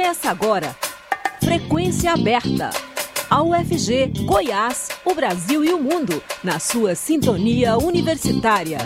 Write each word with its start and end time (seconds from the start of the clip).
Começa 0.00 0.30
agora. 0.30 0.74
Frequência 1.44 2.14
aberta. 2.14 2.70
A 3.28 3.42
UFG, 3.42 4.24
Goiás, 4.24 4.88
o 5.04 5.14
Brasil 5.14 5.62
e 5.62 5.74
o 5.74 5.78
mundo, 5.78 6.22
na 6.42 6.58
sua 6.58 6.94
sintonia 6.94 7.76
universitária. 7.76 8.78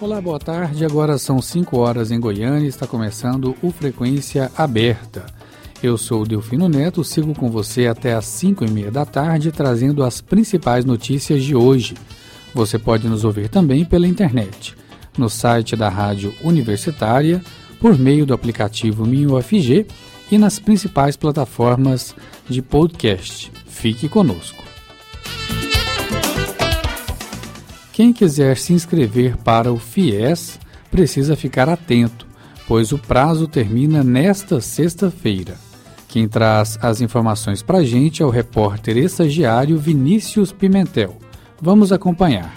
Olá, 0.00 0.20
boa 0.20 0.40
tarde. 0.40 0.84
Agora 0.84 1.16
são 1.16 1.40
5 1.40 1.78
horas 1.78 2.10
em 2.10 2.18
Goiânia 2.18 2.66
e 2.66 2.68
está 2.68 2.88
começando 2.88 3.56
o 3.62 3.70
Frequência 3.70 4.50
Aberta. 4.58 5.41
Eu 5.82 5.98
sou 5.98 6.22
o 6.22 6.24
Delfino 6.24 6.68
Neto, 6.68 7.02
sigo 7.02 7.34
com 7.34 7.50
você 7.50 7.88
até 7.88 8.14
às 8.14 8.26
5 8.26 8.64
e 8.64 8.70
meia 8.70 8.88
da 8.88 9.04
tarde, 9.04 9.50
trazendo 9.50 10.04
as 10.04 10.20
principais 10.20 10.84
notícias 10.84 11.42
de 11.42 11.56
hoje. 11.56 11.94
Você 12.54 12.78
pode 12.78 13.08
nos 13.08 13.24
ouvir 13.24 13.48
também 13.48 13.84
pela 13.84 14.06
internet, 14.06 14.76
no 15.18 15.28
site 15.28 15.74
da 15.74 15.88
Rádio 15.88 16.32
Universitária, 16.40 17.42
por 17.80 17.98
meio 17.98 18.24
do 18.24 18.32
aplicativo 18.32 19.04
MinUFG 19.04 19.84
e 20.30 20.38
nas 20.38 20.60
principais 20.60 21.16
plataformas 21.16 22.14
de 22.48 22.62
podcast. 22.62 23.50
Fique 23.66 24.08
conosco. 24.08 24.62
Quem 27.92 28.12
quiser 28.12 28.56
se 28.56 28.72
inscrever 28.72 29.36
para 29.36 29.72
o 29.72 29.80
FIES 29.80 30.60
precisa 30.92 31.34
ficar 31.34 31.68
atento, 31.68 32.24
pois 32.68 32.92
o 32.92 32.98
prazo 32.98 33.48
termina 33.48 34.04
nesta 34.04 34.60
sexta-feira. 34.60 35.71
Quem 36.12 36.28
traz 36.28 36.78
as 36.82 37.00
informações 37.00 37.62
para 37.62 37.78
a 37.78 37.82
gente 37.82 38.22
é 38.22 38.26
o 38.26 38.28
repórter 38.28 38.98
estagiário 38.98 39.78
Vinícius 39.78 40.52
Pimentel. 40.52 41.16
Vamos 41.58 41.90
acompanhar. 41.90 42.54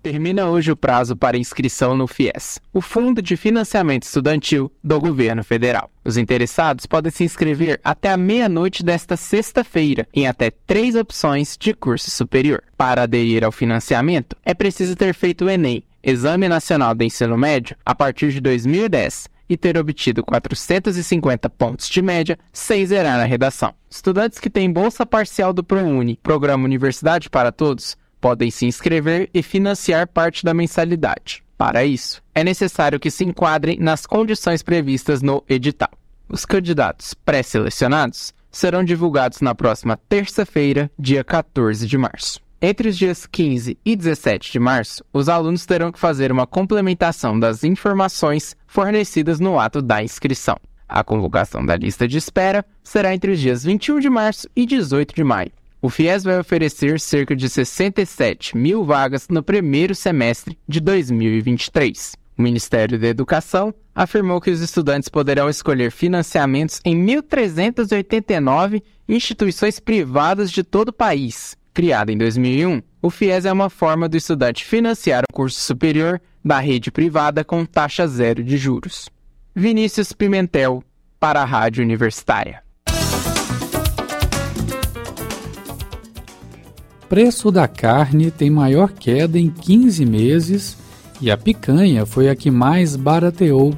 Termina 0.00 0.46
hoje 0.46 0.70
o 0.70 0.76
prazo 0.76 1.16
para 1.16 1.36
inscrição 1.36 1.96
no 1.96 2.06
FIES, 2.06 2.60
o 2.72 2.80
Fundo 2.80 3.20
de 3.20 3.36
Financiamento 3.36 4.04
Estudantil 4.04 4.70
do 4.82 5.00
Governo 5.00 5.42
Federal. 5.42 5.90
Os 6.04 6.16
interessados 6.16 6.86
podem 6.86 7.10
se 7.10 7.24
inscrever 7.24 7.80
até 7.82 8.12
a 8.12 8.16
meia-noite 8.16 8.84
desta 8.84 9.16
sexta-feira 9.16 10.06
em 10.14 10.28
até 10.28 10.52
três 10.64 10.94
opções 10.94 11.56
de 11.58 11.74
curso 11.74 12.12
superior. 12.12 12.62
Para 12.76 13.02
aderir 13.02 13.42
ao 13.42 13.50
financiamento, 13.50 14.36
é 14.44 14.54
preciso 14.54 14.94
ter 14.94 15.12
feito 15.14 15.46
o 15.46 15.50
Enem, 15.50 15.82
Exame 16.00 16.48
Nacional 16.48 16.94
de 16.94 17.04
Ensino 17.06 17.36
Médio, 17.36 17.74
a 17.84 17.92
partir 17.92 18.30
de 18.30 18.40
2010 18.40 19.33
e 19.48 19.56
ter 19.56 19.76
obtido 19.76 20.22
450 20.22 21.48
pontos 21.50 21.88
de 21.88 22.00
média 22.00 22.38
sem 22.52 22.84
zerar 22.86 23.18
na 23.18 23.24
redação. 23.24 23.74
Estudantes 23.90 24.38
que 24.38 24.50
têm 24.50 24.72
bolsa 24.72 25.04
parcial 25.04 25.52
do 25.52 25.62
ProUni, 25.62 26.18
Programa 26.22 26.64
Universidade 26.64 27.28
para 27.30 27.52
Todos, 27.52 27.96
podem 28.20 28.50
se 28.50 28.66
inscrever 28.66 29.28
e 29.34 29.42
financiar 29.42 30.08
parte 30.08 30.44
da 30.44 30.54
mensalidade. 30.54 31.44
Para 31.56 31.84
isso, 31.84 32.22
é 32.34 32.42
necessário 32.42 32.98
que 32.98 33.10
se 33.10 33.24
enquadrem 33.24 33.78
nas 33.78 34.06
condições 34.06 34.62
previstas 34.62 35.22
no 35.22 35.44
edital. 35.48 35.90
Os 36.28 36.44
candidatos 36.44 37.14
pré-selecionados 37.14 38.34
serão 38.50 38.82
divulgados 38.82 39.40
na 39.40 39.54
próxima 39.54 39.96
terça-feira, 40.08 40.90
dia 40.98 41.22
14 41.22 41.86
de 41.86 41.98
março. 41.98 42.40
Entre 42.62 42.88
os 42.88 42.96
dias 42.96 43.26
15 43.26 43.76
e 43.84 43.94
17 43.94 44.50
de 44.50 44.58
março, 44.58 45.04
os 45.12 45.28
alunos 45.28 45.66
terão 45.66 45.92
que 45.92 45.98
fazer 45.98 46.32
uma 46.32 46.46
complementação 46.46 47.38
das 47.38 47.62
informações 47.62 48.56
fornecidas 48.74 49.38
no 49.38 49.56
ato 49.56 49.80
da 49.80 50.02
inscrição. 50.02 50.56
A 50.88 51.04
convocação 51.04 51.64
da 51.64 51.76
lista 51.76 52.08
de 52.08 52.18
espera 52.18 52.64
será 52.82 53.14
entre 53.14 53.30
os 53.30 53.38
dias 53.38 53.62
21 53.62 54.00
de 54.00 54.10
março 54.10 54.48
e 54.54 54.66
18 54.66 55.14
de 55.14 55.22
maio. 55.22 55.52
O 55.80 55.88
FIES 55.88 56.24
vai 56.24 56.40
oferecer 56.40 56.98
cerca 56.98 57.36
de 57.36 57.48
67 57.48 58.56
mil 58.56 58.84
vagas 58.84 59.28
no 59.28 59.44
primeiro 59.44 59.94
semestre 59.94 60.58
de 60.66 60.80
2023. 60.80 62.16
O 62.36 62.42
Ministério 62.42 62.98
da 62.98 63.06
Educação 63.06 63.72
afirmou 63.94 64.40
que 64.40 64.50
os 64.50 64.60
estudantes 64.60 65.08
poderão 65.08 65.48
escolher 65.48 65.92
financiamentos 65.92 66.80
em 66.84 66.96
1.389 67.06 68.82
instituições 69.08 69.78
privadas 69.78 70.50
de 70.50 70.64
todo 70.64 70.88
o 70.88 70.92
país. 70.92 71.56
Criado 71.72 72.10
em 72.10 72.18
2001, 72.18 72.82
o 73.00 73.08
FIES 73.08 73.44
é 73.44 73.52
uma 73.52 73.70
forma 73.70 74.08
do 74.08 74.16
estudante 74.16 74.64
financiar 74.64 75.22
o 75.30 75.32
curso 75.32 75.60
superior 75.60 76.20
da 76.44 76.58
rede 76.58 76.90
privada 76.90 77.42
com 77.42 77.64
taxa 77.64 78.06
zero 78.06 78.44
de 78.44 78.56
juros. 78.56 79.08
Vinícius 79.54 80.12
Pimentel, 80.12 80.82
para 81.18 81.40
a 81.40 81.44
Rádio 81.44 81.82
Universitária. 81.82 82.64
preço 87.14 87.52
da 87.52 87.68
carne 87.68 88.28
tem 88.28 88.50
maior 88.50 88.90
queda 88.90 89.38
em 89.38 89.48
15 89.48 90.04
meses 90.04 90.76
e 91.20 91.30
a 91.30 91.36
picanha 91.36 92.04
foi 92.04 92.28
a 92.28 92.34
que 92.34 92.50
mais 92.50 92.96
barateou. 92.96 93.72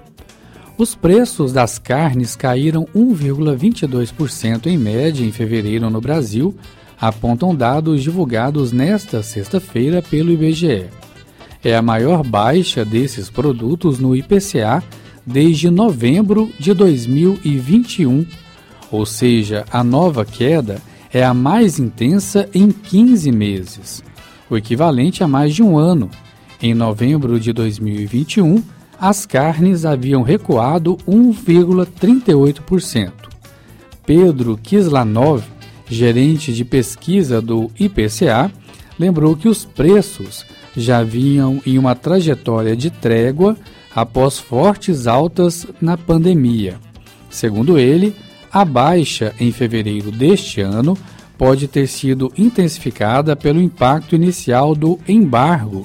Os 0.79 0.95
preços 0.95 1.53
das 1.53 1.79
carnes 1.79 2.35
caíram 2.35 2.87
1,22% 2.97 4.69
em 4.69 4.79
média 4.79 5.23
em 5.23 5.33
fevereiro 5.33 5.91
no 5.91 6.01
Brasil, 6.01 6.57
apontam 6.99 7.55
dados 7.55 8.03
divulgados 8.03 8.73
nesta 8.73 9.23
sexta-feira 9.23 10.01
pelo 10.01 10.33
IBGE. 10.33 10.87
É 11.67 11.75
a 11.75 11.83
maior 11.83 12.23
baixa 12.23 12.85
desses 12.85 13.29
produtos 13.29 13.99
no 13.99 14.15
IPCA 14.15 14.81
desde 15.27 15.69
novembro 15.69 16.49
de 16.61 16.73
2021, 16.73 18.25
ou 18.89 19.05
seja, 19.05 19.65
a 19.73 19.83
nova 19.83 20.25
queda 20.25 20.81
é 21.13 21.25
a 21.25 21.35
mais 21.35 21.81
intensa 21.81 22.49
em 22.55 22.71
15 22.71 23.33
meses, 23.33 24.05
o 24.49 24.57
equivalente 24.57 25.25
a 25.25 25.27
mais 25.27 25.57
de 25.57 25.63
um 25.65 25.77
ano. 25.77 26.09
Em 26.63 26.73
novembro 26.73 27.41
de 27.41 27.53
2021, 27.53 28.63
as 29.01 29.27
carnes 29.27 29.85
haviam 29.85 30.23
recuado 30.23 30.97
1,38%. 30.99 33.11
Pedro 34.07 34.57
Kislanov, 34.57 35.43
gerente 35.91 36.53
de 36.53 36.65
pesquisa 36.65 37.43
do 37.43 37.73
IPCA, 37.77 38.53
lembrou 38.97 39.35
que 39.35 39.49
os 39.49 39.65
preços 39.65 40.47
já 40.77 41.03
vinham 41.03 41.61
em 41.65 41.79
uma 41.79 41.95
trajetória 41.95 42.77
de 42.77 42.91
trégua 42.91 43.57
após 43.95 44.39
fortes 44.39 45.07
altas 45.07 45.67
na 45.81 45.97
pandemia. 45.97 46.79
Segundo 47.31 47.79
ele, 47.79 48.15
a 48.53 48.65
baixa 48.65 49.35
em 49.41 49.51
fevereiro 49.51 50.11
deste 50.11 50.61
ano 50.61 50.97
pode 51.39 51.69
ter 51.69 51.87
sido 51.87 52.33
intensificada 52.37 53.35
pelo 53.35 53.61
impacto 53.61 54.15
inicial 54.15 54.75
do 54.75 54.99
embargo 55.07 55.83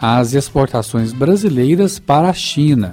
às 0.00 0.34
exportações 0.34 1.12
brasileiras 1.12 1.98
para 1.98 2.28
a 2.28 2.32
China. 2.32 2.92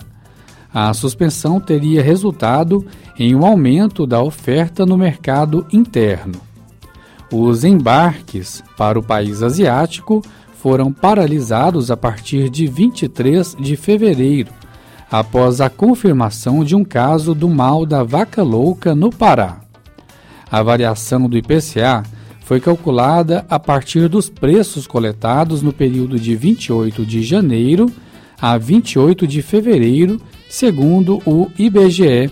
A 0.74 0.94
suspensão 0.94 1.60
teria 1.60 2.02
resultado 2.02 2.86
em 3.20 3.36
um 3.36 3.46
aumento 3.46 4.08
da 4.08 4.22
oferta 4.22 4.86
no 4.86 4.98
mercado 4.98 5.66
interno. 5.72 6.40
Os 7.32 7.64
embarques 7.64 8.64
para 8.78 8.98
o 9.00 9.04
país 9.04 9.42
asiático 9.42 10.22
foram 10.62 10.94
paralisados 10.94 11.90
a 11.90 11.98
partir 11.98 12.48
de 12.48 12.68
23 12.68 13.56
de 13.60 13.76
fevereiro, 13.76 14.52
após 15.10 15.60
a 15.60 15.72
confirmação 15.72 16.64
de 16.64 16.76
um 16.76 16.84
caso 16.84 17.34
do 17.34 17.50
mal 17.50 17.84
da 17.84 18.04
vaca 18.04 18.44
louca 18.44 18.94
no 18.94 19.10
Pará. 19.10 19.62
A 20.52 20.62
variação 20.62 21.28
do 21.28 21.36
IPCA 21.36 22.04
foi 22.46 22.60
calculada 22.60 23.44
a 23.50 23.58
partir 23.58 24.08
dos 24.08 24.30
preços 24.30 24.86
coletados 24.86 25.64
no 25.64 25.74
período 25.74 26.20
de 26.20 26.36
28 26.36 27.08
de 27.08 27.24
janeiro 27.24 27.92
a 28.40 28.56
28 28.56 29.26
de 29.26 29.42
fevereiro, 29.42 30.22
segundo 30.48 31.24
o 31.26 31.50
IBGE. 31.58 32.30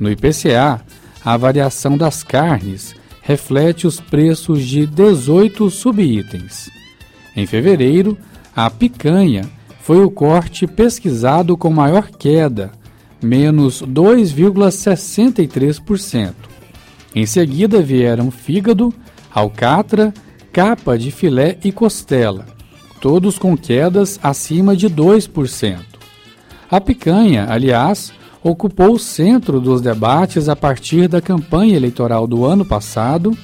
No 0.00 0.10
IPCA, 0.10 0.80
a 1.24 1.36
variação 1.36 1.96
das 1.96 2.24
carnes 2.24 2.96
reflete 3.22 3.86
os 3.86 4.00
preços 4.00 4.60
de 4.64 4.86
18 4.86 5.70
subitens. 5.70 6.68
Em 7.36 7.46
fevereiro, 7.46 8.16
a 8.54 8.70
picanha 8.70 9.50
foi 9.80 10.04
o 10.04 10.10
corte 10.10 10.66
pesquisado 10.66 11.56
com 11.56 11.70
maior 11.70 12.10
queda, 12.10 12.72
menos 13.22 13.82
2,63%. 13.82 16.34
Em 17.14 17.26
seguida 17.26 17.82
vieram 17.82 18.30
fígado, 18.30 18.94
alcatra, 19.32 20.14
capa 20.52 20.96
de 20.96 21.10
filé 21.10 21.58
e 21.64 21.72
costela, 21.72 22.46
todos 23.00 23.38
com 23.38 23.56
quedas 23.56 24.20
acima 24.22 24.76
de 24.76 24.88
2%. 24.88 25.94
A 26.70 26.80
picanha, 26.80 27.46
aliás, 27.48 28.12
ocupou 28.42 28.94
o 28.94 28.98
centro 28.98 29.60
dos 29.60 29.80
debates 29.80 30.48
a 30.48 30.56
partir 30.56 31.08
da 31.08 31.20
campanha 31.20 31.76
eleitoral 31.76 32.26
do 32.26 32.44
ano 32.44 32.64
passado. 32.64 33.36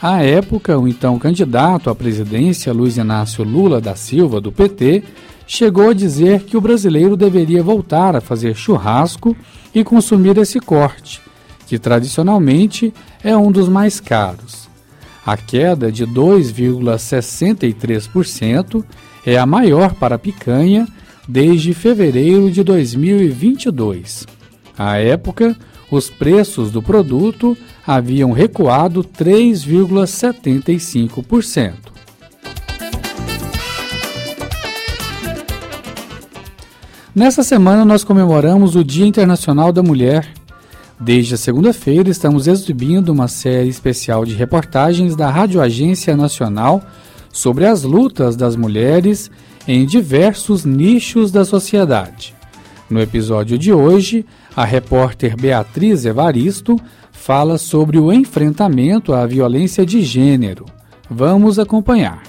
À 0.00 0.22
época, 0.22 0.78
o 0.78 0.86
então 0.86 1.18
candidato 1.18 1.88
à 1.88 1.94
presidência 1.94 2.72
Luiz 2.72 2.98
Inácio 2.98 3.42
Lula 3.42 3.80
da 3.80 3.96
Silva, 3.96 4.40
do 4.40 4.52
PT, 4.52 5.02
chegou 5.46 5.90
a 5.90 5.94
dizer 5.94 6.42
que 6.42 6.56
o 6.56 6.60
brasileiro 6.60 7.16
deveria 7.16 7.62
voltar 7.62 8.14
a 8.14 8.20
fazer 8.20 8.54
churrasco 8.54 9.34
e 9.74 9.82
consumir 9.82 10.36
esse 10.36 10.60
corte, 10.60 11.22
que 11.66 11.78
tradicionalmente 11.78 12.92
é 13.24 13.34
um 13.36 13.50
dos 13.50 13.68
mais 13.68 13.98
caros. 13.98 14.68
A 15.24 15.34
queda 15.36 15.90
de 15.90 16.06
2,63% 16.06 18.84
é 19.24 19.38
a 19.38 19.46
maior 19.46 19.94
para 19.94 20.16
a 20.16 20.18
picanha 20.18 20.86
desde 21.26 21.72
fevereiro 21.72 22.50
de 22.50 22.62
2022. 22.62 24.26
À 24.78 24.98
época, 24.98 25.56
os 25.90 26.10
preços 26.10 26.70
do 26.70 26.82
produto 26.82 27.56
haviam 27.86 28.32
recuado 28.32 29.04
3,75%. 29.04 31.74
Nessa 37.14 37.42
semana, 37.42 37.84
nós 37.84 38.02
comemoramos 38.04 38.74
o 38.76 38.84
Dia 38.84 39.06
Internacional 39.06 39.72
da 39.72 39.82
Mulher. 39.82 40.28
Desde 41.00 41.34
a 41.34 41.38
segunda-feira, 41.38 42.10
estamos 42.10 42.46
exibindo 42.46 43.08
uma 43.10 43.28
série 43.28 43.68
especial 43.68 44.24
de 44.24 44.34
reportagens 44.34 45.14
da 45.16 45.30
Rádio 45.30 45.60
Agência 45.60 46.16
Nacional 46.16 46.82
sobre 47.32 47.66
as 47.66 47.84
lutas 47.84 48.34
das 48.36 48.56
mulheres 48.56 49.30
em 49.66 49.86
diversos 49.86 50.64
nichos 50.64 51.30
da 51.30 51.44
sociedade. 51.44 52.34
No 52.88 53.00
episódio 53.00 53.58
de 53.58 53.72
hoje, 53.72 54.24
a 54.54 54.64
repórter 54.64 55.36
Beatriz 55.36 56.04
Evaristo 56.04 56.80
fala 57.26 57.58
sobre 57.58 57.98
o 57.98 58.12
enfrentamento 58.12 59.12
à 59.12 59.26
violência 59.26 59.84
de 59.84 60.00
gênero. 60.00 60.64
Vamos 61.10 61.58
acompanhar. 61.58 62.22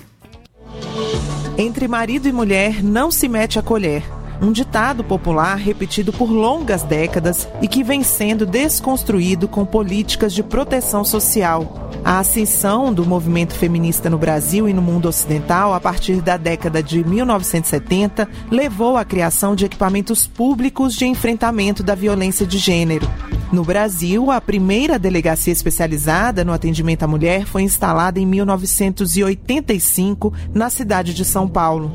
Entre 1.55 1.87
marido 1.87 2.27
e 2.27 2.33
mulher 2.33 2.83
não 2.83 3.11
se 3.11 3.27
mete 3.27 3.59
a 3.59 3.61
colher 3.61 4.03
um 4.41 4.51
ditado 4.51 5.03
popular 5.03 5.55
repetido 5.55 6.13
por 6.13 6.29
longas 6.29 6.83
décadas 6.83 7.47
e 7.61 7.67
que 7.67 7.83
vem 7.83 8.03
sendo 8.03 8.45
desconstruído 8.45 9.47
com 9.47 9.65
políticas 9.65 10.33
de 10.33 10.43
proteção 10.43 11.03
social. 11.03 11.89
A 12.03 12.19
ascensão 12.19 12.93
do 12.93 13.05
movimento 13.05 13.53
feminista 13.53 14.09
no 14.09 14.17
Brasil 14.17 14.69
e 14.69 14.73
no 14.73 14.81
mundo 14.81 15.07
ocidental 15.07 15.73
a 15.73 15.79
partir 15.79 16.21
da 16.21 16.37
década 16.37 16.81
de 16.81 17.03
1970 17.03 18.27
levou 18.49 18.97
à 18.97 19.03
criação 19.03 19.55
de 19.55 19.65
equipamentos 19.65 20.27
públicos 20.27 20.95
de 20.95 21.05
enfrentamento 21.05 21.83
da 21.83 21.95
violência 21.95 22.45
de 22.45 22.57
gênero. 22.57 23.07
No 23.51 23.63
Brasil, 23.63 24.29
a 24.29 24.41
primeira 24.41 24.99
delegacia 24.99 25.53
especializada 25.53 26.43
no 26.43 26.51
atendimento 26.51 27.03
à 27.03 27.07
mulher 27.07 27.45
foi 27.45 27.61
instalada 27.61 28.19
em 28.19 28.25
1985 28.25 30.33
na 30.53 30.69
cidade 30.69 31.13
de 31.13 31.23
São 31.23 31.47
Paulo. 31.47 31.91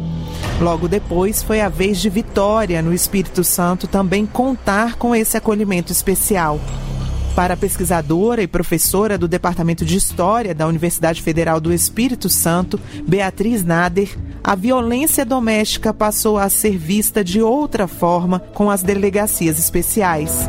Logo 0.60 0.88
depois, 0.88 1.42
foi 1.42 1.60
a 1.60 1.68
vez 1.68 2.00
de 2.00 2.08
Vitória, 2.08 2.80
no 2.80 2.94
Espírito 2.94 3.44
Santo, 3.44 3.86
também 3.86 4.24
contar 4.24 4.96
com 4.96 5.14
esse 5.14 5.36
acolhimento 5.36 5.92
especial. 5.92 6.58
Para 7.34 7.54
a 7.54 7.56
pesquisadora 7.56 8.42
e 8.42 8.46
professora 8.46 9.18
do 9.18 9.28
Departamento 9.28 9.84
de 9.84 9.96
História 9.96 10.54
da 10.54 10.66
Universidade 10.66 11.20
Federal 11.20 11.60
do 11.60 11.72
Espírito 11.72 12.28
Santo, 12.28 12.80
Beatriz 13.06 13.62
Nader, 13.62 14.16
a 14.44 14.54
violência 14.54 15.24
doméstica 15.24 15.92
passou 15.92 16.38
a 16.38 16.48
ser 16.48 16.76
vista 16.76 17.22
de 17.22 17.42
outra 17.42 17.86
forma 17.86 18.40
com 18.54 18.70
as 18.70 18.82
delegacias 18.82 19.58
especiais. 19.58 20.48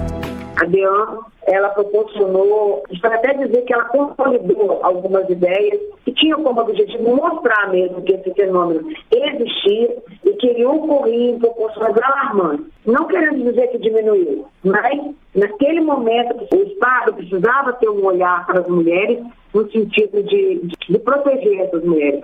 A 0.55 0.65
DEAN, 0.65 1.19
ela 1.47 1.69
proporcionou, 1.69 2.83
a 2.87 2.93
gente 2.93 3.01
pode 3.01 3.15
até 3.15 3.33
dizer 3.33 3.61
que 3.63 3.73
ela 3.73 3.85
consolidou 3.85 4.79
algumas 4.83 5.27
ideias 5.29 5.79
que 6.05 6.11
tinham 6.13 6.43
como 6.43 6.61
objetivo 6.61 7.15
mostrar 7.15 7.71
mesmo 7.71 8.01
que 8.03 8.13
esse 8.13 8.33
fenômeno 8.33 8.87
existia 9.11 9.97
e 10.23 10.33
que 10.33 10.47
ele 10.47 10.65
ocorria 10.65 11.31
em 11.31 11.39
proporções 11.39 11.95
alarmantes. 11.97 12.65
Não 12.85 13.05
querendo 13.07 13.43
dizer 13.43 13.67
que 13.67 13.79
diminuiu, 13.79 14.45
mas 14.63 14.99
naquele 15.33 15.81
momento 15.81 16.47
o 16.53 16.63
Estado 16.63 17.13
precisava 17.13 17.73
ter 17.73 17.89
um 17.89 18.05
olhar 18.05 18.45
para 18.45 18.59
as 18.59 18.67
mulheres 18.67 19.19
no 19.53 19.69
sentido 19.71 20.23
de, 20.23 20.59
de, 20.59 20.75
de 20.89 20.99
proteger 20.99 21.61
essas 21.61 21.83
mulheres. 21.83 22.23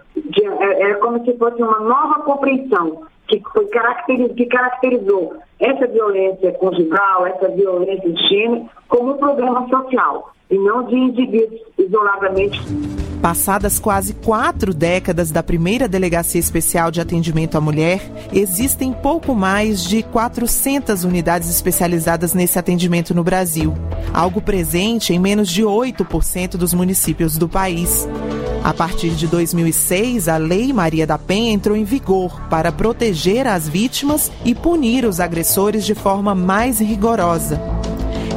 Era 0.60 0.74
é, 0.74 0.92
é 0.92 0.94
como 0.96 1.24
se 1.24 1.36
fosse 1.38 1.62
uma 1.62 1.80
nova 1.80 2.22
compreensão 2.22 3.04
que, 3.28 3.42
foi 3.54 3.68
caracteriz, 3.68 4.32
que 4.34 4.46
caracterizou 4.46 5.38
essa 5.60 5.88
violência 5.88 6.52
conjugal, 6.54 7.28
essa 7.28 7.50
violência 7.50 8.10
de 8.10 8.30
gênero, 8.30 8.70
como 8.88 9.12
um 9.12 9.18
problema 9.18 9.68
social 9.68 10.32
e 10.50 10.58
não 10.58 10.84
de 10.84 10.96
indivíduos 10.96 11.62
isoladamente. 11.78 12.60
Passadas 13.22 13.78
quase 13.78 14.14
quatro 14.14 14.74
décadas 14.74 15.30
da 15.30 15.44
primeira 15.44 15.90
Delegacia 15.90 16.40
Especial 16.40 16.90
de 16.90 17.02
Atendimento 17.02 17.58
à 17.58 17.62
Mulher, 17.62 18.02
existem 18.32 18.94
pouco 18.94 19.36
mais 19.36 19.84
de 19.84 20.02
400 20.04 21.04
unidades 21.04 21.50
especializadas 21.50 22.34
nesse 22.34 22.58
atendimento 22.58 23.14
no 23.14 23.22
Brasil, 23.22 23.74
algo 24.14 24.42
presente 24.42 25.14
em 25.14 25.20
menos 25.20 25.50
de 25.50 25.64
8% 25.64 26.52
dos 26.52 26.74
municípios 26.74 27.38
do 27.38 27.50
país. 27.50 28.08
A 28.64 28.74
partir 28.74 29.12
de 29.12 29.28
2006, 29.28 30.28
a 30.28 30.38
Lei 30.38 30.72
Maria 30.72 31.06
da 31.06 31.18
Penha 31.18 31.52
entrou 31.52 31.76
em 31.76 31.84
vigor 31.84 32.42
para 32.50 32.72
proteger 32.72 33.48
as 33.48 33.68
vítimas 33.68 34.32
e 34.46 34.54
punir 34.56 35.06
os 35.06 35.20
agressores 35.20 35.49
de 35.84 35.96
forma 35.96 36.36
mais 36.36 36.80
rigorosa. 36.80 37.60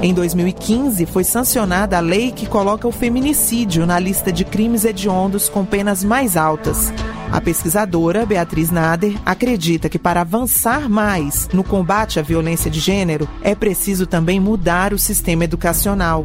Em 0.02 0.14
2015, 0.14 1.04
foi 1.04 1.24
sancionada 1.24 1.98
a 1.98 2.00
lei 2.00 2.32
que 2.32 2.48
coloca 2.48 2.88
o 2.88 2.92
feminicídio 2.92 3.86
na 3.86 3.98
lista 3.98 4.32
de 4.32 4.44
crimes 4.44 4.84
hediondos 4.84 5.48
com 5.48 5.64
penas 5.64 6.02
mais 6.02 6.36
altas. 6.38 6.90
A 7.30 7.40
pesquisadora 7.40 8.24
Beatriz 8.24 8.72
Nader 8.72 9.12
acredita 9.26 9.88
que 9.90 9.98
para 9.98 10.22
avançar 10.22 10.88
mais 10.88 11.48
no 11.52 11.62
combate 11.62 12.18
à 12.18 12.22
violência 12.22 12.70
de 12.70 12.80
gênero, 12.80 13.28
é 13.44 13.54
preciso 13.54 14.06
também 14.06 14.40
mudar 14.40 14.92
o 14.92 14.98
sistema 14.98 15.44
educacional. 15.44 16.24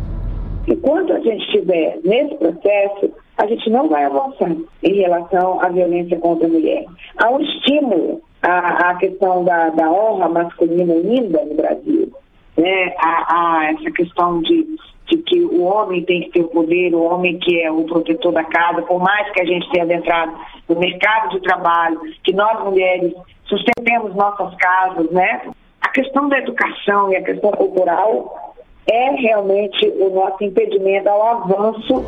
Enquanto 0.68 1.14
a 1.14 1.20
gente 1.20 1.44
estiver 1.44 2.00
nesse 2.04 2.36
processo, 2.36 3.12
a 3.38 3.46
gente 3.46 3.70
não 3.70 3.88
vai 3.90 4.06
avançar 4.06 4.56
em 4.82 4.96
relação 4.96 5.62
à 5.62 5.70
violência 5.70 6.18
contra 6.18 6.48
a 6.48 6.50
mulher. 6.50 6.86
Há 7.18 7.30
um 7.30 7.42
estímulo 7.42 8.22
à, 8.42 8.90
à 8.90 8.96
questão 8.96 9.44
da, 9.44 9.70
da 9.70 9.92
honra 9.92 10.30
masculina 10.30 10.94
ainda 10.94 11.44
no 11.46 11.56
Brasil. 11.56 12.12
Né? 12.58 12.96
Há, 13.00 13.26
há 13.30 13.72
essa 13.72 13.92
questão 13.92 14.42
de, 14.42 14.68
de 15.08 15.18
que 15.18 15.42
o 15.42 15.64
homem 15.64 16.04
tem 16.04 16.22
que 16.22 16.32
ter 16.32 16.42
o 16.42 16.50
poder, 16.50 16.94
o 16.94 17.04
homem 17.04 17.38
que 17.40 17.62
é 17.62 17.72
o 17.72 17.84
protetor 17.84 18.34
da 18.34 18.44
casa, 18.44 18.82
por 18.82 19.00
mais 19.00 19.30
que 19.32 19.42
a 19.42 19.46
gente 19.46 19.70
tenha 19.72 19.84
adentrado 19.84 20.34
no 20.68 20.80
mercado 20.80 21.30
de 21.30 21.42
trabalho, 21.42 22.00
que 22.24 22.34
nós 22.34 22.64
mulheres 22.64 23.14
sustentemos 23.46 24.16
nossas 24.16 24.54
casas, 24.56 25.10
né? 25.12 25.42
A 25.82 25.90
questão 25.90 26.28
da 26.28 26.40
educação 26.40 27.12
e 27.12 27.16
a 27.16 27.24
questão 27.24 27.52
cultural 27.52 28.47
é 28.90 29.12
realmente 29.12 29.88
o 30.00 30.10
nosso 30.10 30.44
impedimento 30.44 31.10
ao 31.10 31.42
avanço 31.42 32.04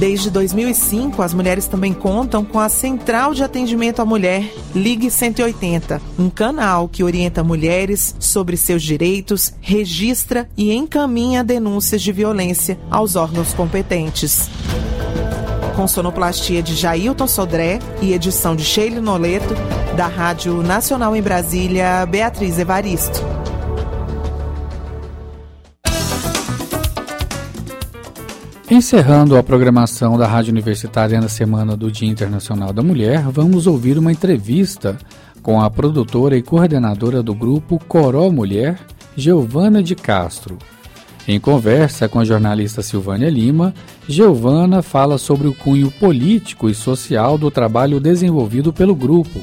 Desde 0.00 0.30
2005, 0.30 1.20
as 1.20 1.34
mulheres 1.34 1.66
também 1.66 1.92
contam 1.92 2.42
com 2.42 2.58
a 2.58 2.70
Central 2.70 3.34
de 3.34 3.44
Atendimento 3.44 4.00
à 4.00 4.04
Mulher 4.06 4.50
Ligue 4.74 5.10
180, 5.10 6.00
um 6.18 6.30
canal 6.30 6.88
que 6.88 7.04
orienta 7.04 7.44
mulheres 7.44 8.16
sobre 8.18 8.56
seus 8.56 8.82
direitos, 8.82 9.52
registra 9.60 10.48
e 10.56 10.72
encaminha 10.72 11.44
denúncias 11.44 12.00
de 12.00 12.12
violência 12.12 12.78
aos 12.90 13.14
órgãos 13.14 13.52
competentes. 13.52 14.48
Com 15.76 15.86
sonoplastia 15.86 16.62
de 16.62 16.74
Jailton 16.74 17.26
Sodré 17.26 17.78
e 18.00 18.14
edição 18.14 18.56
de 18.56 18.64
Sheila 18.64 19.02
Noleto, 19.02 19.54
da 19.98 20.06
Rádio 20.06 20.62
Nacional 20.62 21.14
em 21.14 21.20
Brasília, 21.20 22.06
Beatriz 22.06 22.58
Evaristo. 22.58 23.39
Encerrando 28.70 29.36
a 29.36 29.42
programação 29.42 30.16
da 30.16 30.28
Rádio 30.28 30.52
Universitária 30.52 31.20
na 31.20 31.28
semana 31.28 31.76
do 31.76 31.90
Dia 31.90 32.08
Internacional 32.08 32.72
da 32.72 32.84
Mulher, 32.84 33.22
vamos 33.22 33.66
ouvir 33.66 33.98
uma 33.98 34.12
entrevista 34.12 34.96
com 35.42 35.60
a 35.60 35.68
produtora 35.68 36.36
e 36.36 36.42
coordenadora 36.42 37.20
do 37.20 37.34
grupo 37.34 37.80
Coró 37.88 38.30
Mulher, 38.30 38.78
Giovana 39.16 39.82
de 39.82 39.96
Castro. 39.96 40.56
Em 41.26 41.40
conversa 41.40 42.08
com 42.08 42.20
a 42.20 42.24
jornalista 42.24 42.80
Silvânia 42.80 43.28
Lima, 43.28 43.74
Giovana 44.06 44.82
fala 44.82 45.18
sobre 45.18 45.48
o 45.48 45.54
cunho 45.54 45.90
político 45.90 46.68
e 46.68 46.74
social 46.74 47.36
do 47.36 47.50
trabalho 47.50 47.98
desenvolvido 47.98 48.72
pelo 48.72 48.94
grupo, 48.94 49.40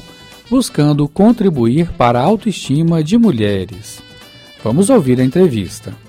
buscando 0.48 1.06
contribuir 1.06 1.92
para 1.98 2.18
a 2.18 2.24
autoestima 2.24 3.04
de 3.04 3.18
mulheres. 3.18 4.02
Vamos 4.64 4.88
ouvir 4.88 5.20
a 5.20 5.24
entrevista. 5.24 6.07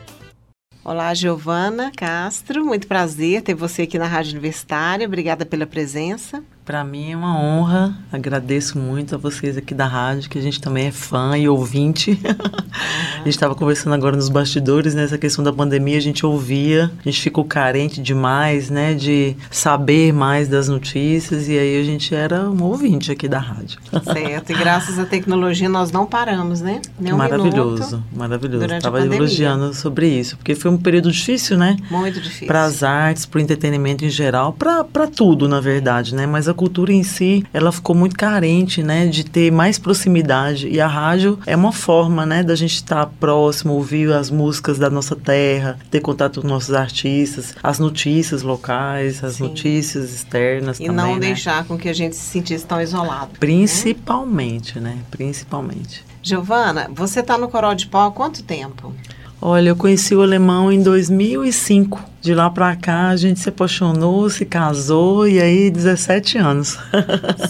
Olá, 0.81 1.13
Giovana 1.13 1.91
Castro, 1.95 2.65
muito 2.65 2.88
prazer 2.88 3.41
ter 3.41 3.53
você 3.53 3.81
aqui 3.81 4.00
na 4.00 4.07
Rádio 4.07 4.31
Universitária. 4.31 5.05
Obrigada 5.05 5.45
pela 5.45 5.67
presença. 5.67 6.41
Para 6.69 6.83
mim 6.83 7.13
é 7.13 7.17
uma 7.17 7.35
honra, 7.35 7.95
agradeço 8.11 8.77
muito 8.77 9.15
a 9.15 9.17
vocês 9.17 9.57
aqui 9.57 9.73
da 9.73 9.88
rádio, 9.88 10.29
que 10.29 10.38
a 10.38 10.41
gente 10.41 10.61
também 10.61 10.85
é 10.85 10.91
fã 10.91 11.35
e 11.35 11.49
ouvinte. 11.49 12.21
a 12.23 13.17
gente 13.23 13.29
estava 13.29 13.55
conversando 13.55 13.95
agora 13.95 14.15
nos 14.15 14.29
bastidores, 14.29 14.93
nessa 14.93 15.15
né, 15.15 15.17
questão 15.17 15.43
da 15.43 15.51
pandemia, 15.51 15.97
a 15.97 15.99
gente 15.99 16.23
ouvia, 16.23 16.91
a 16.99 17.09
gente 17.09 17.21
ficou 17.21 17.43
carente 17.43 17.99
demais, 17.99 18.69
né, 18.69 18.93
de 18.93 19.35
saber 19.49 20.13
mais 20.13 20.47
das 20.47 20.69
notícias 20.69 21.49
e 21.49 21.57
aí 21.57 21.81
a 21.81 21.83
gente 21.83 22.13
era 22.13 22.47
um 22.47 22.61
ouvinte 22.61 23.11
aqui 23.11 23.27
da 23.27 23.39
rádio. 23.39 23.79
Certo, 24.03 24.51
e 24.51 24.53
graças 24.53 24.99
à 24.99 25.07
tecnologia 25.07 25.67
nós 25.67 25.91
não 25.91 26.05
paramos, 26.05 26.61
né? 26.61 26.83
Nem 26.99 27.13
um 27.13 27.17
maravilhoso, 27.17 28.03
maravilhoso. 28.15 28.65
Estava 28.65 29.03
elogiando 29.03 29.73
sobre 29.73 30.07
isso, 30.07 30.38
porque 30.38 30.53
foi 30.53 30.69
um 30.69 30.77
período 30.77 31.11
difícil, 31.11 31.57
né? 31.57 31.77
Muito 31.89 32.21
difícil. 32.21 32.45
Para 32.45 32.65
as 32.65 32.83
artes, 32.83 33.25
para 33.25 33.39
o 33.39 33.41
entretenimento 33.41 34.05
em 34.05 34.09
geral, 34.11 34.53
para 34.53 35.07
tudo, 35.07 35.49
na 35.49 35.59
verdade, 35.59 36.13
né? 36.13 36.27
Mas 36.27 36.47
a 36.47 36.58
cultura 36.59 36.91
em 36.91 37.03
si, 37.03 37.45
ela 37.53 37.71
ficou 37.71 37.95
muito 37.95 38.17
carente, 38.17 38.83
né, 38.83 39.07
de 39.07 39.23
ter 39.23 39.49
mais 39.49 39.79
proximidade 39.79 40.67
e 40.67 40.81
a 40.81 40.87
rádio 40.87 41.39
é 41.45 41.55
uma 41.55 41.71
forma, 41.71 42.25
né, 42.25 42.43
da 42.43 42.53
gente 42.53 42.75
estar 42.75 43.05
tá 43.05 43.11
próximo, 43.17 43.73
ouvir 43.73 44.11
as 44.11 44.29
músicas 44.29 44.77
da 44.77 44.89
nossa 44.89 45.15
terra, 45.15 45.79
ter 45.89 46.01
contato 46.01 46.41
com 46.41 46.47
nossos 46.47 46.73
artistas, 46.73 47.55
as 47.63 47.79
notícias 47.79 48.41
locais, 48.41 49.23
as 49.23 49.35
Sim. 49.35 49.43
notícias 49.43 50.13
externas 50.13 50.81
e 50.81 50.85
também, 50.85 50.97
não 50.97 51.13
né? 51.13 51.19
deixar 51.19 51.63
com 51.63 51.77
que 51.77 51.87
a 51.87 51.93
gente 51.93 52.17
se 52.17 52.25
sentisse 52.25 52.65
tão 52.65 52.81
isolado. 52.81 53.39
Principalmente, 53.39 54.79
né? 54.79 54.89
né? 54.89 54.99
Principalmente. 55.09 56.03
Giovana, 56.21 56.89
você 56.93 57.21
está 57.21 57.37
no 57.37 57.47
Coral 57.47 57.73
de 57.73 57.87
Pau 57.87 58.09
há 58.09 58.11
quanto 58.11 58.43
tempo? 58.43 58.93
Olha, 59.41 59.69
eu 59.69 59.75
conheci 59.75 60.13
o 60.13 60.22
alemão 60.22 60.72
em 60.72 60.81
2005. 60.81 62.10
De 62.22 62.34
lá 62.34 62.50
para 62.50 62.75
cá 62.75 63.08
a 63.08 63.15
gente 63.15 63.39
se 63.39 63.48
apaixonou, 63.48 64.29
se 64.29 64.46
casou 64.46 65.25
e 65.25 65.41
aí 65.41 65.69
17 65.69 66.38
anos. 66.38 66.77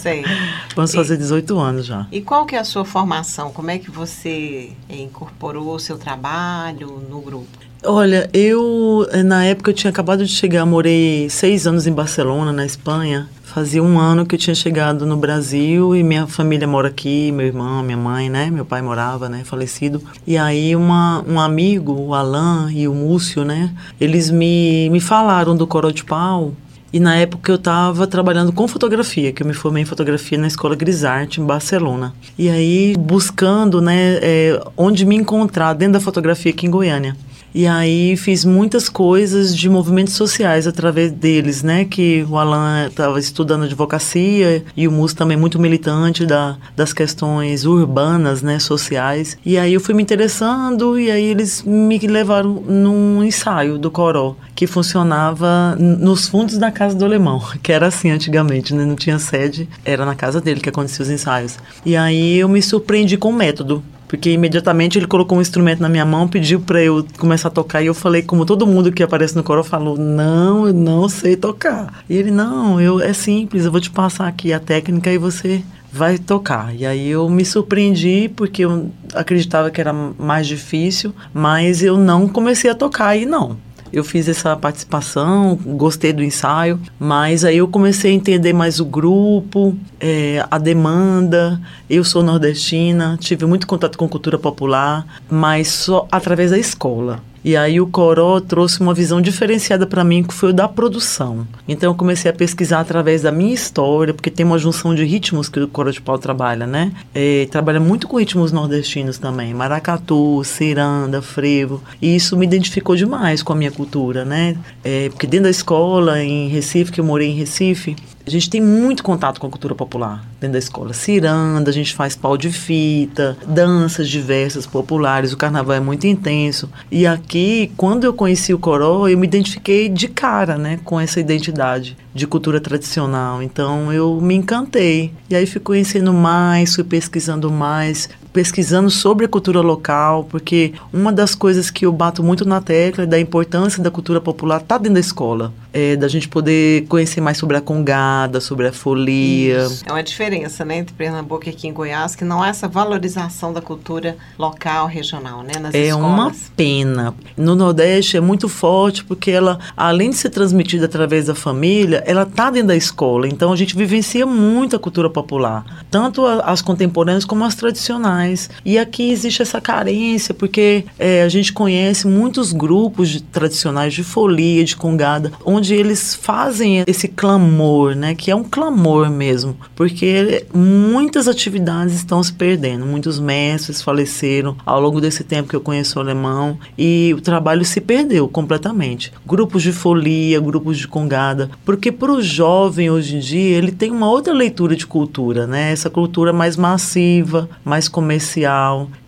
Sei. 0.00 0.24
Vamos 0.76 0.94
e, 0.94 0.96
fazer 0.96 1.16
18 1.16 1.58
anos 1.58 1.86
já. 1.86 2.06
E 2.12 2.20
qual 2.20 2.46
que 2.46 2.54
é 2.54 2.58
a 2.60 2.64
sua 2.64 2.84
formação? 2.84 3.50
Como 3.50 3.70
é 3.70 3.78
que 3.78 3.90
você 3.90 4.70
incorporou 4.88 5.74
o 5.74 5.80
seu 5.80 5.98
trabalho 5.98 7.04
no 7.10 7.20
grupo? 7.20 7.69
Olha, 7.82 8.28
eu 8.34 9.08
na 9.24 9.42
época 9.46 9.70
eu 9.70 9.74
tinha 9.74 9.90
acabado 9.90 10.22
de 10.22 10.30
chegar, 10.30 10.66
morei 10.66 11.30
seis 11.30 11.66
anos 11.66 11.86
em 11.86 11.92
Barcelona, 11.92 12.52
na 12.52 12.66
Espanha. 12.66 13.26
Fazia 13.42 13.82
um 13.82 13.98
ano 13.98 14.26
que 14.26 14.34
eu 14.34 14.38
tinha 14.38 14.54
chegado 14.54 15.06
no 15.06 15.16
Brasil 15.16 15.96
e 15.96 16.02
minha 16.02 16.26
família 16.26 16.68
mora 16.68 16.88
aqui, 16.88 17.32
meu 17.32 17.46
irmão, 17.46 17.82
minha 17.82 17.96
mãe, 17.96 18.28
né? 18.28 18.50
Meu 18.50 18.66
pai 18.66 18.82
morava, 18.82 19.30
né? 19.30 19.44
Falecido. 19.44 20.02
E 20.26 20.36
aí 20.36 20.76
uma, 20.76 21.24
um 21.26 21.40
amigo, 21.40 21.94
o 21.94 22.14
Alan 22.14 22.70
e 22.70 22.86
o 22.86 22.92
Múcio, 22.92 23.46
né? 23.46 23.72
Eles 23.98 24.30
me, 24.30 24.90
me 24.90 25.00
falaram 25.00 25.56
do 25.56 25.66
Coro 25.66 25.90
de 25.90 26.04
Pau 26.04 26.52
e 26.92 27.00
na 27.00 27.16
época 27.16 27.50
eu 27.50 27.56
estava 27.56 28.06
trabalhando 28.06 28.52
com 28.52 28.68
fotografia, 28.68 29.32
que 29.32 29.42
eu 29.42 29.46
me 29.46 29.54
formei 29.54 29.84
em 29.84 29.86
fotografia 29.86 30.36
na 30.36 30.48
Escola 30.48 30.76
Grisarte, 30.76 31.40
em 31.40 31.46
Barcelona. 31.46 32.12
E 32.36 32.50
aí 32.50 32.94
buscando, 32.98 33.80
né, 33.80 34.18
é, 34.20 34.62
onde 34.76 35.06
me 35.06 35.16
encontrar 35.16 35.72
dentro 35.72 35.94
da 35.94 36.00
fotografia 36.00 36.52
aqui 36.52 36.66
em 36.66 36.70
Goiânia. 36.70 37.16
E 37.54 37.66
aí 37.66 38.16
fiz 38.16 38.44
muitas 38.44 38.88
coisas 38.88 39.56
de 39.56 39.68
movimentos 39.68 40.14
sociais 40.14 40.66
através 40.66 41.10
deles, 41.10 41.62
né? 41.62 41.84
Que 41.84 42.24
o 42.28 42.38
Alan 42.38 42.86
estava 42.86 43.18
estudando 43.18 43.64
advocacia 43.64 44.64
e 44.76 44.86
o 44.86 44.92
Mus 44.92 45.14
também 45.14 45.36
muito 45.36 45.58
militante 45.58 46.24
da, 46.24 46.56
das 46.76 46.92
questões 46.92 47.64
urbanas, 47.64 48.42
né? 48.42 48.58
Sociais. 48.58 49.36
E 49.44 49.58
aí 49.58 49.74
eu 49.74 49.80
fui 49.80 49.94
me 49.94 50.02
interessando 50.02 50.98
e 50.98 51.10
aí 51.10 51.24
eles 51.24 51.62
me 51.62 51.98
levaram 51.98 52.62
num 52.66 53.24
ensaio 53.24 53.78
do 53.78 53.90
Coró, 53.90 54.36
que 54.54 54.66
funcionava 54.66 55.76
nos 55.78 56.28
fundos 56.28 56.56
da 56.56 56.70
casa 56.70 56.96
do 56.96 57.04
Alemão, 57.04 57.42
que 57.62 57.72
era 57.72 57.88
assim 57.88 58.10
antigamente, 58.10 58.74
né? 58.74 58.84
Não 58.84 58.96
tinha 58.96 59.18
sede, 59.18 59.68
era 59.84 60.04
na 60.04 60.14
casa 60.14 60.40
dele 60.40 60.60
que 60.60 60.68
acontecia 60.68 61.02
os 61.02 61.10
ensaios. 61.10 61.58
E 61.84 61.96
aí 61.96 62.38
eu 62.38 62.48
me 62.48 62.62
surpreendi 62.62 63.16
com 63.16 63.30
o 63.30 63.32
método 63.32 63.82
porque 64.10 64.32
imediatamente 64.32 64.98
ele 64.98 65.06
colocou 65.06 65.38
um 65.38 65.40
instrumento 65.40 65.78
na 65.78 65.88
minha 65.88 66.04
mão, 66.04 66.26
pediu 66.26 66.58
para 66.58 66.82
eu 66.82 67.06
começar 67.16 67.46
a 67.46 67.50
tocar 67.50 67.80
e 67.80 67.86
eu 67.86 67.94
falei, 67.94 68.22
como 68.22 68.44
todo 68.44 68.66
mundo 68.66 68.90
que 68.90 69.04
aparece 69.04 69.36
no 69.36 69.44
coro 69.44 69.62
falou, 69.62 69.96
não, 69.96 70.66
eu 70.66 70.74
não 70.74 71.08
sei 71.08 71.36
tocar. 71.36 72.02
E 72.10 72.16
ele, 72.16 72.32
não, 72.32 72.80
eu 72.80 73.00
é 73.00 73.12
simples, 73.12 73.64
eu 73.64 73.70
vou 73.70 73.80
te 73.80 73.88
passar 73.88 74.26
aqui 74.26 74.52
a 74.52 74.58
técnica 74.58 75.12
e 75.12 75.16
você 75.16 75.62
vai 75.92 76.18
tocar. 76.18 76.74
E 76.74 76.84
aí 76.84 77.08
eu 77.08 77.28
me 77.28 77.44
surpreendi 77.44 78.28
porque 78.34 78.64
eu 78.64 78.90
acreditava 79.14 79.70
que 79.70 79.80
era 79.80 79.92
mais 79.92 80.48
difícil, 80.48 81.14
mas 81.32 81.80
eu 81.80 81.96
não 81.96 82.26
comecei 82.26 82.68
a 82.68 82.74
tocar 82.74 83.16
e 83.16 83.24
não. 83.24 83.58
Eu 83.92 84.04
fiz 84.04 84.28
essa 84.28 84.56
participação, 84.56 85.56
gostei 85.56 86.12
do 86.12 86.22
ensaio, 86.22 86.80
mas 86.98 87.44
aí 87.44 87.56
eu 87.58 87.68
comecei 87.68 88.12
a 88.12 88.14
entender 88.14 88.52
mais 88.52 88.78
o 88.78 88.84
grupo, 88.84 89.76
é, 89.98 90.44
a 90.50 90.58
demanda. 90.58 91.60
Eu 91.88 92.04
sou 92.04 92.22
nordestina, 92.22 93.16
tive 93.20 93.46
muito 93.46 93.66
contato 93.66 93.98
com 93.98 94.08
cultura 94.08 94.38
popular, 94.38 95.04
mas 95.28 95.68
só 95.68 96.06
através 96.10 96.50
da 96.50 96.58
escola. 96.58 97.20
E 97.44 97.56
aí 97.56 97.80
o 97.80 97.86
Coró 97.86 98.38
trouxe 98.40 98.80
uma 98.80 98.92
visão 98.92 99.20
diferenciada 99.20 99.86
para 99.86 100.04
mim, 100.04 100.22
que 100.22 100.34
foi 100.34 100.50
o 100.50 100.52
da 100.52 100.68
produção. 100.68 101.46
Então 101.66 101.90
eu 101.90 101.94
comecei 101.94 102.30
a 102.30 102.34
pesquisar 102.34 102.80
através 102.80 103.22
da 103.22 103.32
minha 103.32 103.54
história, 103.54 104.12
porque 104.12 104.30
tem 104.30 104.44
uma 104.44 104.58
junção 104.58 104.94
de 104.94 105.04
ritmos 105.04 105.48
que 105.48 105.58
o 105.58 105.68
Coró 105.68 105.90
de 105.90 106.00
Pau 106.00 106.18
trabalha, 106.18 106.66
né? 106.66 106.92
É, 107.14 107.46
trabalha 107.50 107.80
muito 107.80 108.06
com 108.06 108.18
ritmos 108.18 108.52
nordestinos 108.52 109.18
também, 109.18 109.54
maracatu, 109.54 110.42
ciranda, 110.44 111.22
frevo. 111.22 111.82
E 112.00 112.14
isso 112.14 112.36
me 112.36 112.44
identificou 112.44 112.94
demais 112.94 113.42
com 113.42 113.52
a 113.52 113.56
minha 113.56 113.70
cultura, 113.70 114.24
né? 114.24 114.56
É, 114.84 115.08
porque 115.08 115.26
dentro 115.26 115.44
da 115.44 115.50
escola, 115.50 116.22
em 116.22 116.48
Recife, 116.48 116.92
que 116.92 117.00
eu 117.00 117.04
morei 117.04 117.30
em 117.30 117.34
Recife, 117.34 117.96
a 118.26 118.30
gente 118.30 118.50
tem 118.50 118.60
muito 118.60 119.02
contato 119.02 119.40
com 119.40 119.46
a 119.46 119.50
cultura 119.50 119.74
popular 119.74 120.24
dentro 120.40 120.52
da 120.52 120.58
escola. 120.58 120.92
Ciranda, 120.92 121.70
a 121.70 121.72
gente 121.72 121.94
faz 121.94 122.14
pau 122.14 122.36
de 122.36 122.50
fita, 122.50 123.36
danças 123.46 124.08
diversas 124.08 124.66
populares, 124.66 125.32
o 125.32 125.36
carnaval 125.36 125.76
é 125.76 125.80
muito 125.80 126.06
intenso. 126.06 126.70
E 126.90 127.06
aqui, 127.06 127.72
quando 127.76 128.04
eu 128.04 128.12
conheci 128.12 128.52
o 128.52 128.58
Coró, 128.58 129.08
eu 129.08 129.18
me 129.18 129.26
identifiquei 129.26 129.88
de 129.88 130.08
cara, 130.08 130.56
né, 130.56 130.78
com 130.84 131.00
essa 131.00 131.20
identidade 131.20 131.96
de 132.14 132.26
cultura 132.26 132.60
tradicional. 132.60 133.42
Então 133.42 133.92
eu 133.92 134.20
me 134.20 134.34
encantei. 134.34 135.12
E 135.28 135.34
aí 135.34 135.46
fui 135.46 135.60
conhecendo 135.60 136.12
mais, 136.12 136.74
fui 136.74 136.84
pesquisando 136.84 137.50
mais, 137.50 138.08
pesquisando 138.32 138.90
sobre 138.90 139.26
a 139.26 139.28
cultura 139.28 139.60
local, 139.60 140.24
porque 140.24 140.72
uma 140.92 141.12
das 141.12 141.34
coisas 141.34 141.70
que 141.70 141.86
eu 141.86 141.92
bato 141.92 142.22
muito 142.22 142.44
na 142.44 142.60
tecla 142.60 143.04
é 143.04 143.06
da 143.06 143.18
importância 143.18 143.82
da 143.82 143.90
cultura 143.90 144.20
popular 144.20 144.60
tá 144.60 144.78
dentro 144.78 144.94
da 144.94 145.00
escola. 145.00 145.52
É, 145.72 145.94
da 145.94 146.08
gente 146.08 146.28
poder 146.28 146.84
conhecer 146.88 147.20
mais 147.20 147.38
sobre 147.38 147.56
a 147.56 147.60
congada, 147.60 148.40
sobre 148.40 148.66
a 148.66 148.72
folia. 148.72 149.66
Isso. 149.66 149.84
É 149.86 149.92
uma 149.92 150.02
diferença, 150.02 150.64
né, 150.64 150.78
entre 150.78 150.92
Pernambuco 150.94 151.46
e 151.46 151.50
aqui 151.50 151.68
em 151.68 151.72
Goiás, 151.72 152.16
que 152.16 152.24
não 152.24 152.42
há 152.42 152.48
essa 152.48 152.66
valorização 152.66 153.52
da 153.52 153.60
cultura 153.60 154.16
local, 154.36 154.88
regional, 154.88 155.44
né, 155.44 155.52
nas 155.60 155.72
é 155.72 155.86
escolas. 155.86 156.10
uma 156.10 156.32
pena. 156.56 157.14
No 157.36 157.54
Nordeste 157.54 158.16
é 158.16 158.20
muito 158.20 158.48
forte, 158.48 159.04
porque 159.04 159.30
ela, 159.30 159.60
além 159.76 160.10
de 160.10 160.16
ser 160.16 160.30
transmitida 160.30 160.86
através 160.86 161.26
da 161.26 161.36
família, 161.36 162.02
ela 162.04 162.26
tá 162.26 162.50
dentro 162.50 162.68
da 162.68 162.76
escola. 162.76 163.28
Então 163.28 163.52
a 163.52 163.56
gente 163.56 163.76
vivencia 163.76 164.26
muito 164.26 164.74
a 164.74 164.78
cultura 164.78 165.08
popular, 165.08 165.64
tanto 165.88 166.26
as 166.26 166.60
contemporâneas 166.60 167.24
como 167.24 167.44
as 167.44 167.54
tradicionais. 167.54 168.19
E 168.64 168.78
aqui 168.78 169.10
existe 169.10 169.42
essa 169.42 169.60
carência, 169.60 170.34
porque 170.34 170.84
é, 170.98 171.22
a 171.22 171.28
gente 171.28 171.52
conhece 171.52 172.06
muitos 172.06 172.52
grupos 172.52 173.08
de, 173.08 173.22
tradicionais 173.22 173.94
de 173.94 174.02
folia, 174.02 174.64
de 174.64 174.76
congada, 174.76 175.32
onde 175.44 175.74
eles 175.74 176.14
fazem 176.14 176.84
esse 176.86 177.08
clamor, 177.08 177.94
né? 177.94 178.14
Que 178.14 178.30
é 178.30 178.36
um 178.36 178.44
clamor 178.44 179.10
mesmo, 179.10 179.56
porque 179.74 180.44
muitas 180.52 181.28
atividades 181.28 181.94
estão 181.94 182.22
se 182.22 182.32
perdendo. 182.32 182.86
Muitos 182.86 183.18
mestres 183.18 183.82
faleceram 183.82 184.56
ao 184.64 184.80
longo 184.80 185.00
desse 185.00 185.24
tempo 185.24 185.48
que 185.48 185.56
eu 185.56 185.60
conheço 185.60 185.98
o 185.98 186.02
alemão 186.02 186.58
e 186.76 187.14
o 187.16 187.20
trabalho 187.20 187.64
se 187.64 187.80
perdeu 187.80 188.28
completamente. 188.28 189.12
Grupos 189.26 189.62
de 189.62 189.72
folia, 189.72 190.40
grupos 190.40 190.78
de 190.78 190.88
congada, 190.88 191.50
porque 191.64 191.90
para 191.90 192.12
o 192.12 192.22
jovem 192.22 192.90
hoje 192.90 193.16
em 193.16 193.20
dia 193.20 193.56
ele 193.56 193.72
tem 193.72 193.90
uma 193.90 194.08
outra 194.08 194.32
leitura 194.32 194.74
de 194.76 194.86
cultura, 194.86 195.46
né? 195.46 195.72
Essa 195.72 195.90
cultura 195.90 196.32
mais 196.32 196.56
massiva, 196.56 197.48
mais 197.64 197.88
comercial 197.88 198.09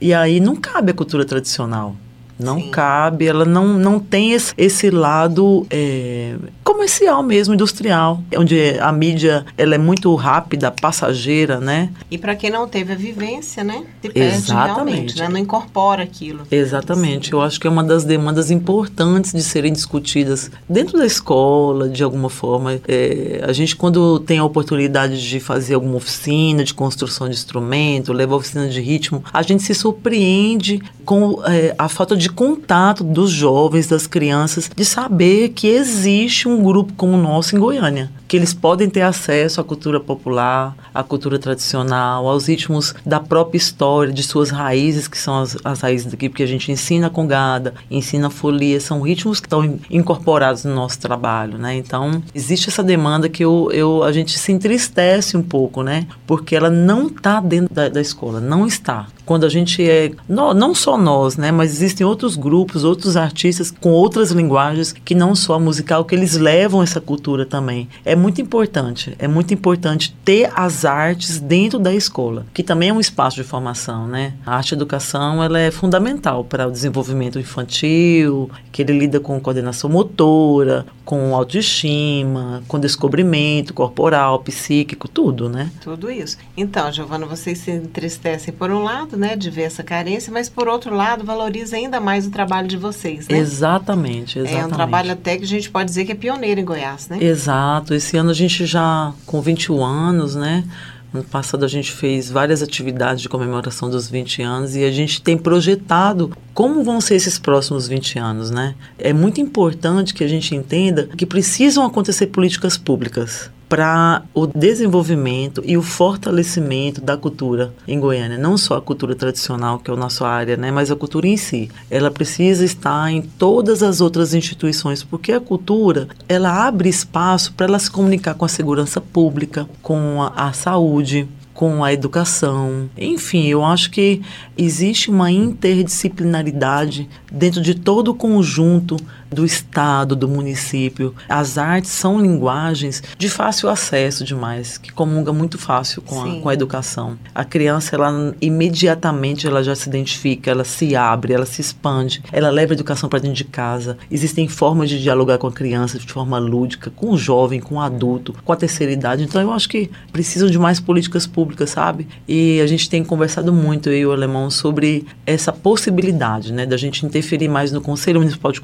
e 0.01 0.15
aí 0.15 0.39
não 0.41 0.55
cabe 0.57 0.93
a 0.93 0.95
cultura 0.95 1.25
tradicional. 1.25 1.97
Não 2.39 2.61
Sim. 2.61 2.71
cabe, 2.71 3.27
ela 3.27 3.45
não, 3.45 3.79
não 3.79 3.99
tem 3.99 4.33
esse, 4.33 4.53
esse 4.57 4.91
lado 4.91 5.67
é, 5.71 6.35
comercial 6.65 7.23
mesmo, 7.23 7.55
industrial, 7.55 8.23
onde 8.37 8.79
a 8.81 8.91
mídia 8.91 9.45
ela 9.57 9.75
é 9.75 9.79
muito 9.79 10.13
rápida, 10.15 10.71
passageira, 10.71 11.61
né? 11.61 11.91
E 12.11 12.19
para 12.19 12.35
quem 12.35 12.51
não 12.51 12.67
teve 12.67 12.93
a 12.93 12.97
vivência, 12.97 13.63
né? 13.63 13.85
Se 14.01 14.09
perde 14.09 14.37
Exatamente. 14.37 15.19
né? 15.19 15.29
Não 15.29 15.39
incorpora 15.39 16.03
aquilo. 16.03 16.47
Exatamente. 16.51 17.27
Sim. 17.27 17.35
Eu 17.35 17.43
acho 17.43 17.61
que 17.61 17.67
é 17.67 17.71
uma 17.71 17.85
das 17.85 18.05
demandas 18.05 18.51
importantes 18.51 19.33
de 19.33 19.43
serem 19.43 19.73
discutidas 19.73 20.51
dentro 20.69 20.99
da 20.99 21.07
escola, 21.07 21.89
de 21.89 22.03
alguma 22.03 22.29
forma. 22.29 22.81
É, 22.89 23.45
a 23.47 23.53
gente, 23.53 23.77
quando 23.77 24.19
tem 24.21 24.39
a 24.39 24.45
oportunidade 24.45 25.29
de 25.29 25.41
fazer 25.41 25.75
alguma 25.75 25.97
oficina 25.97 26.65
de 26.65 26.75
construção 26.75 27.29
de 27.29 27.35
instrumento, 27.35 28.13
levar 28.13 28.37
oficina 28.37 28.69
de 28.69 28.81
ritmo, 28.81 29.25
a 29.33 29.43
gente 29.43 29.63
se 29.63 29.75
surpreende 29.75 30.83
com 31.05 31.43
é, 31.45 31.75
a 31.79 31.89
falta 31.89 32.17
de 32.17 32.22
de 32.23 32.31
contato 32.31 33.03
dos 33.03 33.31
jovens, 33.31 33.89
das 33.89 34.07
crianças, 34.07 34.71
de 34.75 34.85
saber 34.85 35.51
que 35.51 35.67
existe 35.67 36.49
um 36.49 36.63
grupo 36.63 36.93
como 36.95 37.15
o 37.15 37.21
nosso 37.21 37.57
em 37.57 37.59
Goiânia, 37.59 38.11
que 38.33 38.37
eles 38.39 38.55
podem 38.55 38.89
ter 38.89 39.03
acesso 39.03 39.61
à 39.61 39.65
cultura 39.65 40.01
popular, 40.01 40.75
à 40.95 41.03
cultura 41.03 41.39
tradicional, 41.39 42.27
aos 42.27 42.49
ritmos 42.49 42.95
da 43.05 43.21
própria 43.21 43.59
história, 43.59 44.11
de 44.11 44.23
suas 44.23 44.49
raízes, 44.49 45.07
que 45.07 45.19
são 45.19 45.43
as, 45.43 45.55
as 45.63 45.83
raízes 45.83 46.11
daqui, 46.11 46.31
porque 46.31 46.43
a 46.43 46.47
gente 46.47 46.73
ensina 46.73 47.11
congada, 47.11 47.75
ensina 47.91 48.31
folia, 48.31 48.81
são 48.81 49.03
ritmos 49.03 49.39
que 49.39 49.47
estão 49.47 49.79
incorporados 49.91 50.65
no 50.65 50.75
nosso 50.75 50.99
trabalho, 50.99 51.59
né? 51.59 51.77
Então, 51.77 52.23
existe 52.35 52.71
essa 52.71 52.83
demanda 52.83 53.29
que 53.29 53.45
eu, 53.45 53.69
eu, 53.71 54.03
a 54.03 54.11
gente 54.11 54.39
se 54.39 54.51
entristece 54.51 55.37
um 55.37 55.43
pouco, 55.43 55.83
né? 55.83 56.07
Porque 56.27 56.57
ela 56.57 56.71
não 56.71 57.09
está 57.09 57.39
dentro 57.39 57.75
da, 57.75 57.91
da 57.91 58.01
escola, 58.01 58.41
não 58.41 58.67
está 58.67 59.09
quando 59.25 59.45
a 59.45 59.49
gente 59.49 59.89
é 59.89 60.13
não, 60.29 60.53
não 60.53 60.75
só 60.75 60.99
nós, 60.99 61.37
né, 61.37 61.51
mas 61.51 61.73
existem 61.73 62.07
outros 62.07 62.37
grupos, 62.37 62.85
outros 62.85 63.17
artistas 63.17 63.71
com 63.71 63.91
outras 63.91 64.31
linguagens 64.31 64.93
que 64.93 65.15
não 65.15 65.35
só 65.35 65.55
a 65.55 65.59
musical 65.61 66.05
que 66.05 66.15
eles 66.15 66.37
levam 66.37 66.83
essa 66.83 67.01
cultura 67.01 67.47
também. 67.47 67.89
É 68.05 68.15
muito 68.23 68.41
importante, 68.41 69.17
é 69.19 69.27
muito 69.27 69.53
importante 69.53 70.15
ter 70.25 70.51
as 70.55 70.85
artes 70.85 71.41
dentro 71.41 71.79
da 71.79 71.93
escola, 71.93 72.47
que 72.55 72.63
também 72.63 72.91
é 72.91 72.93
um 72.93 73.01
espaço 73.01 73.37
de 73.37 73.43
formação, 73.43 74.07
né? 74.07 74.35
A 74.47 74.57
arte 74.57 74.75
educação 74.75 75.43
ela 75.43 75.59
é 75.59 75.71
fundamental 75.71 76.45
para 76.45 76.69
o 76.69 76.71
desenvolvimento 76.71 77.39
infantil, 77.39 78.49
que 78.71 78.81
ele 78.83 78.97
lida 78.97 79.19
com 79.19 79.41
coordenação 79.41 79.91
motora, 79.91 80.87
com 81.05 81.35
autoestima, 81.35 82.63
com 82.69 82.79
descobrimento 82.79 83.75
corporal, 83.75 84.39
psíquico, 84.39 85.09
tudo, 85.09 85.49
né? 85.49 85.71
Tudo 85.81 86.11
isso. 86.11 86.39
Então, 86.57 86.93
Giovana, 86.93 87.27
vocês 87.27 87.59
se 87.59 87.73
entristecem 87.73 88.55
por 88.55 88.71
um 88.71 88.83
lado, 88.85 89.17
né, 89.17 89.35
de 89.35 89.51
ver 89.51 89.63
essa 89.63 89.83
carência, 89.83 90.33
mas 90.33 90.49
por 90.49 90.69
outro 90.69 90.95
lado, 90.95 91.25
valoriza 91.25 91.77
ainda 91.77 92.01
mais 92.01 92.27
o 92.27 92.31
trabalho 92.31 92.69
de 92.69 92.77
vocês, 92.77 93.27
né? 93.27 93.37
Exatamente, 93.37 94.39
exatamente. 94.39 94.63
É 94.63 94.67
um 94.67 94.71
trabalho 94.71 95.13
até 95.13 95.37
que 95.37 95.43
a 95.45 95.49
gente 95.49 95.69
pode 95.69 95.87
dizer 95.87 96.05
que 96.05 96.13
é 96.13 96.15
pioneiro 96.15 96.61
em 96.61 96.65
Goiás, 96.65 97.09
né? 97.09 97.19
Exato. 97.21 97.95
Esse 97.95 98.12
ano 98.17 98.31
a 98.31 98.35
gente 98.35 98.67
já, 98.67 99.13
com 99.27 99.41
21 99.41 99.85
anos, 99.85 100.35
né, 100.35 100.65
no 101.13 101.23
passado 101.23 101.65
a 101.65 101.69
gente 101.69 101.93
fez 101.93 102.31
várias 102.31 102.63
atividades 102.63 103.21
de 103.21 103.29
comemoração 103.29 103.91
dos 103.91 104.09
20 104.09 104.43
anos 104.43 104.75
e 104.75 104.85
a 104.85 104.91
gente 104.91 105.21
tem 105.21 105.37
projetado 105.37 106.33
como 106.55 106.83
vão 106.83 107.01
ser 107.01 107.17
esses 107.17 107.39
próximos 107.39 107.87
20 107.87 108.19
anos, 108.19 108.51
né? 108.51 108.75
É 108.99 109.13
muito 109.13 109.41
importante 109.41 110.15
que 110.15 110.25
a 110.25 110.29
gente 110.29 110.55
entenda 110.55 111.09
que 111.17 111.27
precisam 111.27 111.85
acontecer 111.85 112.29
políticas 112.29 112.79
públicas 112.79 113.51
para 113.73 114.25
o 114.35 114.47
desenvolvimento 114.47 115.63
e 115.65 115.79
o 115.79 115.83
fortalecimento 115.83 117.01
da 117.01 117.17
cultura 117.17 117.73
em 117.89 117.99
Goiânia, 117.99 118.37
não 118.37 118.59
só 118.59 118.77
a 118.77 118.83
cultura 118.83 119.15
tradicional, 119.15 119.79
que 119.79 119.91
é 119.91 119.95
a 119.95 119.97
nossa 119.97 120.29
área, 120.29 120.59
né, 120.59 120.71
mas 120.71 120.91
a 120.91 120.95
cultura 120.95 121.27
em 121.27 121.39
si. 121.39 121.71
Ela 121.91 122.11
precisa 122.11 122.67
estar 122.67 123.11
em 123.11 123.23
todas 123.23 123.83
as 123.83 124.03
outras 124.03 124.35
instituições, 124.35 125.03
porque 125.03 125.33
a 125.33 125.41
cultura, 125.41 126.07
ela 126.29 126.67
abre 126.67 126.91
espaço 126.91 127.55
para 127.55 127.65
ela 127.65 127.79
se 127.79 127.91
comunicar 127.91 128.35
com 128.35 128.45
a 128.45 128.49
segurança 128.49 129.01
pública, 129.01 129.67
com 129.81 130.21
a, 130.21 130.49
a 130.49 130.53
saúde, 130.53 131.27
com 131.55 131.83
a 131.83 131.95
educação. 131.95 132.91
Enfim, 132.95 133.47
eu 133.47 133.65
acho 133.65 133.91
que 133.91 134.21
existe 134.55 135.11
uma 135.11 135.31
interdisciplinaridade 135.31 137.09
dentro 137.31 137.63
de 137.63 137.75
todo 137.75 138.09
o 138.09 138.15
conjunto 138.15 138.99
do 139.33 139.45
estado, 139.45 140.15
do 140.15 140.29
município. 140.29 141.15
As 141.29 141.59
artes 141.59 141.91
são 141.91 142.21
linguagens 142.21 143.03
de 143.17 143.29
fácil 143.29 143.69
acesso 143.69 144.25
demais, 144.25 144.79
que 144.79 144.93
comunga 144.93 145.33
muito 145.33 145.59
fácil 145.59 146.03
com 146.03 146.21
a, 146.23 146.41
com 146.41 146.49
a 146.49 146.55
educação. 146.55 147.19
A 147.35 147.45
criança, 147.45 147.97
ela 147.97 148.35
imediatamente 148.41 149.47
ela 149.47 149.63
já 149.63 149.75
se 149.75 149.89
identifica, 149.89 150.51
ela 150.51 150.65
se 150.65 150.95
abre, 150.95 151.33
ela 151.33 151.47
se 151.47 151.61
expande, 151.61 152.23
ela 152.33 152.51
leva 152.51 152.73
a 152.73 152.75
educação 152.75 153.09
para 153.09 153.19
dentro 153.19 153.37
de 153.37 153.45
casa. 153.45 153.97
Existem 154.11 154.49
formas 154.49 154.89
de 154.91 155.01
dialogar 155.01 155.39
com 155.39 155.47
a 155.47 155.53
criança 155.53 155.99
de 155.99 156.07
forma 156.07 156.39
lúdica, 156.39 156.91
com 156.91 157.11
o 157.11 157.17
jovem, 157.17 157.61
com 157.61 157.77
o 157.77 157.81
adulto, 157.81 158.35
com 158.45 158.53
a 158.53 158.57
terceira 158.57 158.93
idade. 158.93 159.25
Então 159.25 159.41
eu 159.41 159.53
acho 159.53 159.69
que 159.69 159.91
precisam 160.13 160.51
de 160.51 160.59
mais 160.59 160.81
políticas 160.81 161.27
públicas, 161.27 161.71
sabe? 161.71 162.07
E 162.29 162.61
a 162.61 162.67
gente 162.67 162.89
tem 162.89 163.03
conversado 163.05 163.53
muito, 163.53 163.89
eu 163.89 163.99
e 163.99 164.07
o 164.07 164.13
Alemão, 164.13 164.51
sobre 164.51 165.07
essa 165.27 165.53
possibilidade, 165.53 166.53
né, 166.53 166.67
da 166.67 166.77
gente 166.77 167.05
interferir 167.07 167.49
mais 167.49 167.73
no 167.73 167.81
Conselho 167.81 168.21
Municipal 168.21 168.53
de 168.53 168.61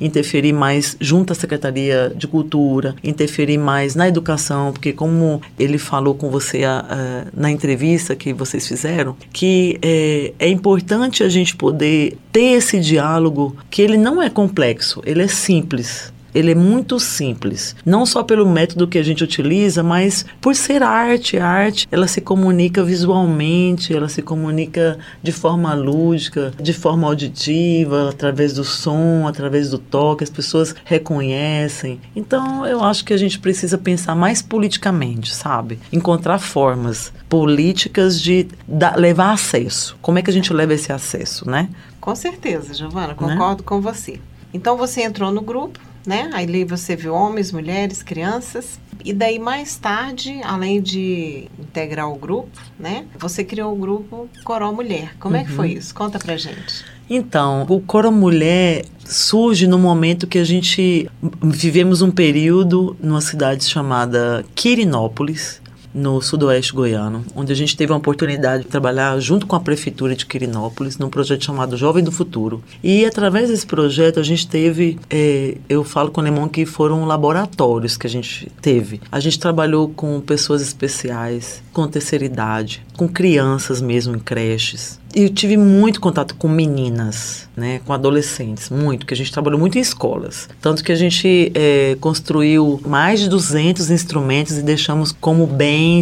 Interferir 0.00 0.52
mais 0.52 0.96
junto 1.00 1.32
à 1.32 1.36
Secretaria 1.36 2.12
de 2.14 2.26
Cultura, 2.26 2.94
interferir 3.02 3.58
mais 3.58 3.94
na 3.94 4.08
educação, 4.08 4.72
porque 4.72 4.92
como 4.92 5.40
ele 5.58 5.78
falou 5.78 6.14
com 6.14 6.30
você 6.30 6.64
a, 6.64 6.84
a, 6.88 7.24
na 7.34 7.50
entrevista 7.50 8.14
que 8.14 8.32
vocês 8.32 8.66
fizeram, 8.66 9.16
que 9.32 9.78
é, 9.82 10.32
é 10.38 10.48
importante 10.48 11.22
a 11.22 11.28
gente 11.28 11.56
poder 11.56 12.16
ter 12.32 12.56
esse 12.56 12.80
diálogo 12.80 13.56
que 13.70 13.82
ele 13.82 13.96
não 13.96 14.22
é 14.22 14.28
complexo, 14.28 15.02
ele 15.04 15.22
é 15.22 15.28
simples 15.28 16.12
ele 16.36 16.52
é 16.52 16.54
muito 16.54 17.00
simples. 17.00 17.74
Não 17.84 18.04
só 18.04 18.22
pelo 18.22 18.46
método 18.46 18.86
que 18.86 18.98
a 18.98 19.02
gente 19.02 19.24
utiliza, 19.24 19.82
mas 19.82 20.26
por 20.40 20.54
ser 20.54 20.82
arte. 20.82 21.38
A 21.38 21.46
arte, 21.46 21.88
ela 21.90 22.06
se 22.06 22.20
comunica 22.20 22.84
visualmente, 22.84 23.94
ela 23.94 24.08
se 24.08 24.20
comunica 24.20 24.98
de 25.22 25.32
forma 25.32 25.72
lúdica, 25.72 26.52
de 26.60 26.74
forma 26.74 27.06
auditiva, 27.06 28.10
através 28.10 28.52
do 28.52 28.64
som, 28.64 29.26
através 29.26 29.70
do 29.70 29.78
toque, 29.78 30.24
as 30.24 30.30
pessoas 30.30 30.74
reconhecem. 30.84 31.98
Então, 32.14 32.66
eu 32.66 32.84
acho 32.84 33.04
que 33.04 33.14
a 33.14 33.16
gente 33.16 33.38
precisa 33.38 33.78
pensar 33.78 34.14
mais 34.14 34.42
politicamente, 34.42 35.34
sabe? 35.34 35.78
Encontrar 35.90 36.38
formas 36.38 37.12
políticas 37.30 38.20
de 38.20 38.46
levar 38.96 39.32
acesso. 39.32 39.96
Como 40.02 40.18
é 40.18 40.22
que 40.22 40.30
a 40.30 40.32
gente 40.32 40.52
leva 40.52 40.74
esse 40.74 40.92
acesso, 40.92 41.48
né? 41.48 41.70
Com 41.98 42.14
certeza, 42.14 42.74
Giovana, 42.74 43.14
concordo 43.14 43.62
né? 43.62 43.66
com 43.66 43.80
você. 43.80 44.20
Então 44.52 44.76
você 44.76 45.02
entrou 45.02 45.32
no 45.32 45.42
grupo, 45.42 45.78
né? 46.06 46.30
Aí 46.32 46.64
você 46.64 46.94
viu 46.94 47.14
homens, 47.14 47.52
mulheres, 47.52 48.02
crianças. 48.02 48.78
E 49.04 49.12
daí 49.12 49.38
mais 49.38 49.76
tarde, 49.76 50.40
além 50.42 50.80
de 50.80 51.48
integrar 51.58 52.10
o 52.10 52.16
grupo, 52.16 52.48
né? 52.78 53.06
Você 53.18 53.44
criou 53.44 53.72
o 53.72 53.76
grupo 53.76 54.28
Coró 54.44 54.72
Mulher. 54.72 55.16
Como 55.18 55.34
uhum. 55.34 55.40
é 55.40 55.44
que 55.44 55.50
foi 55.50 55.72
uhum. 55.72 55.78
isso? 55.78 55.94
Conta 55.94 56.18
pra 56.18 56.36
gente. 56.36 56.84
Então, 57.08 57.64
o 57.68 57.80
Coro 57.80 58.10
Mulher 58.10 58.84
surge 59.04 59.68
no 59.68 59.78
momento 59.78 60.26
que 60.26 60.38
a 60.38 60.44
gente 60.44 61.08
vivemos 61.40 62.02
um 62.02 62.10
período 62.10 62.96
numa 63.00 63.20
cidade 63.20 63.64
chamada 63.64 64.44
Quirinópolis, 64.56 65.62
no 65.96 66.20
sudoeste 66.20 66.74
goiano, 66.74 67.24
onde 67.34 67.50
a 67.50 67.56
gente 67.56 67.74
teve 67.74 67.92
a 67.92 67.96
oportunidade 67.96 68.64
de 68.64 68.68
trabalhar 68.68 69.18
junto 69.18 69.46
com 69.46 69.56
a 69.56 69.60
prefeitura 69.60 70.14
de 70.14 70.26
Quirinópolis 70.26 70.98
num 70.98 71.08
projeto 71.08 71.44
chamado 71.44 71.76
Jovem 71.76 72.04
do 72.04 72.12
Futuro. 72.12 72.62
E 72.84 73.06
através 73.06 73.48
desse 73.48 73.66
projeto 73.66 74.20
a 74.20 74.22
gente 74.22 74.46
teve, 74.46 74.98
é, 75.08 75.56
eu 75.68 75.82
falo 75.82 76.10
com 76.10 76.20
o 76.20 76.24
Lemon 76.24 76.48
que 76.48 76.66
foram 76.66 77.06
laboratórios 77.06 77.96
que 77.96 78.06
a 78.06 78.10
gente 78.10 78.52
teve. 78.60 79.00
A 79.10 79.18
gente 79.18 79.40
trabalhou 79.40 79.88
com 79.88 80.20
pessoas 80.20 80.60
especiais, 80.60 81.62
com 81.72 81.88
terceira 81.88 82.24
idade, 82.24 82.84
com 82.94 83.08
crianças 83.08 83.80
mesmo 83.80 84.14
em 84.14 84.18
creches 84.18 85.00
eu 85.16 85.30
tive 85.30 85.56
muito 85.56 85.98
contato 85.98 86.34
com 86.34 86.46
meninas, 86.46 87.48
né, 87.56 87.80
com 87.86 87.92
adolescentes, 87.94 88.68
muito, 88.68 89.06
que 89.06 89.14
a 89.14 89.16
gente 89.16 89.32
trabalhou 89.32 89.58
muito 89.58 89.78
em 89.78 89.80
escolas. 89.80 90.46
Tanto 90.60 90.84
que 90.84 90.92
a 90.92 90.94
gente 90.94 91.50
é, 91.54 91.96
construiu 91.98 92.78
mais 92.84 93.20
de 93.20 93.28
200 93.30 93.90
instrumentos 93.90 94.58
e 94.58 94.62
deixamos 94.62 95.12
como 95.12 95.46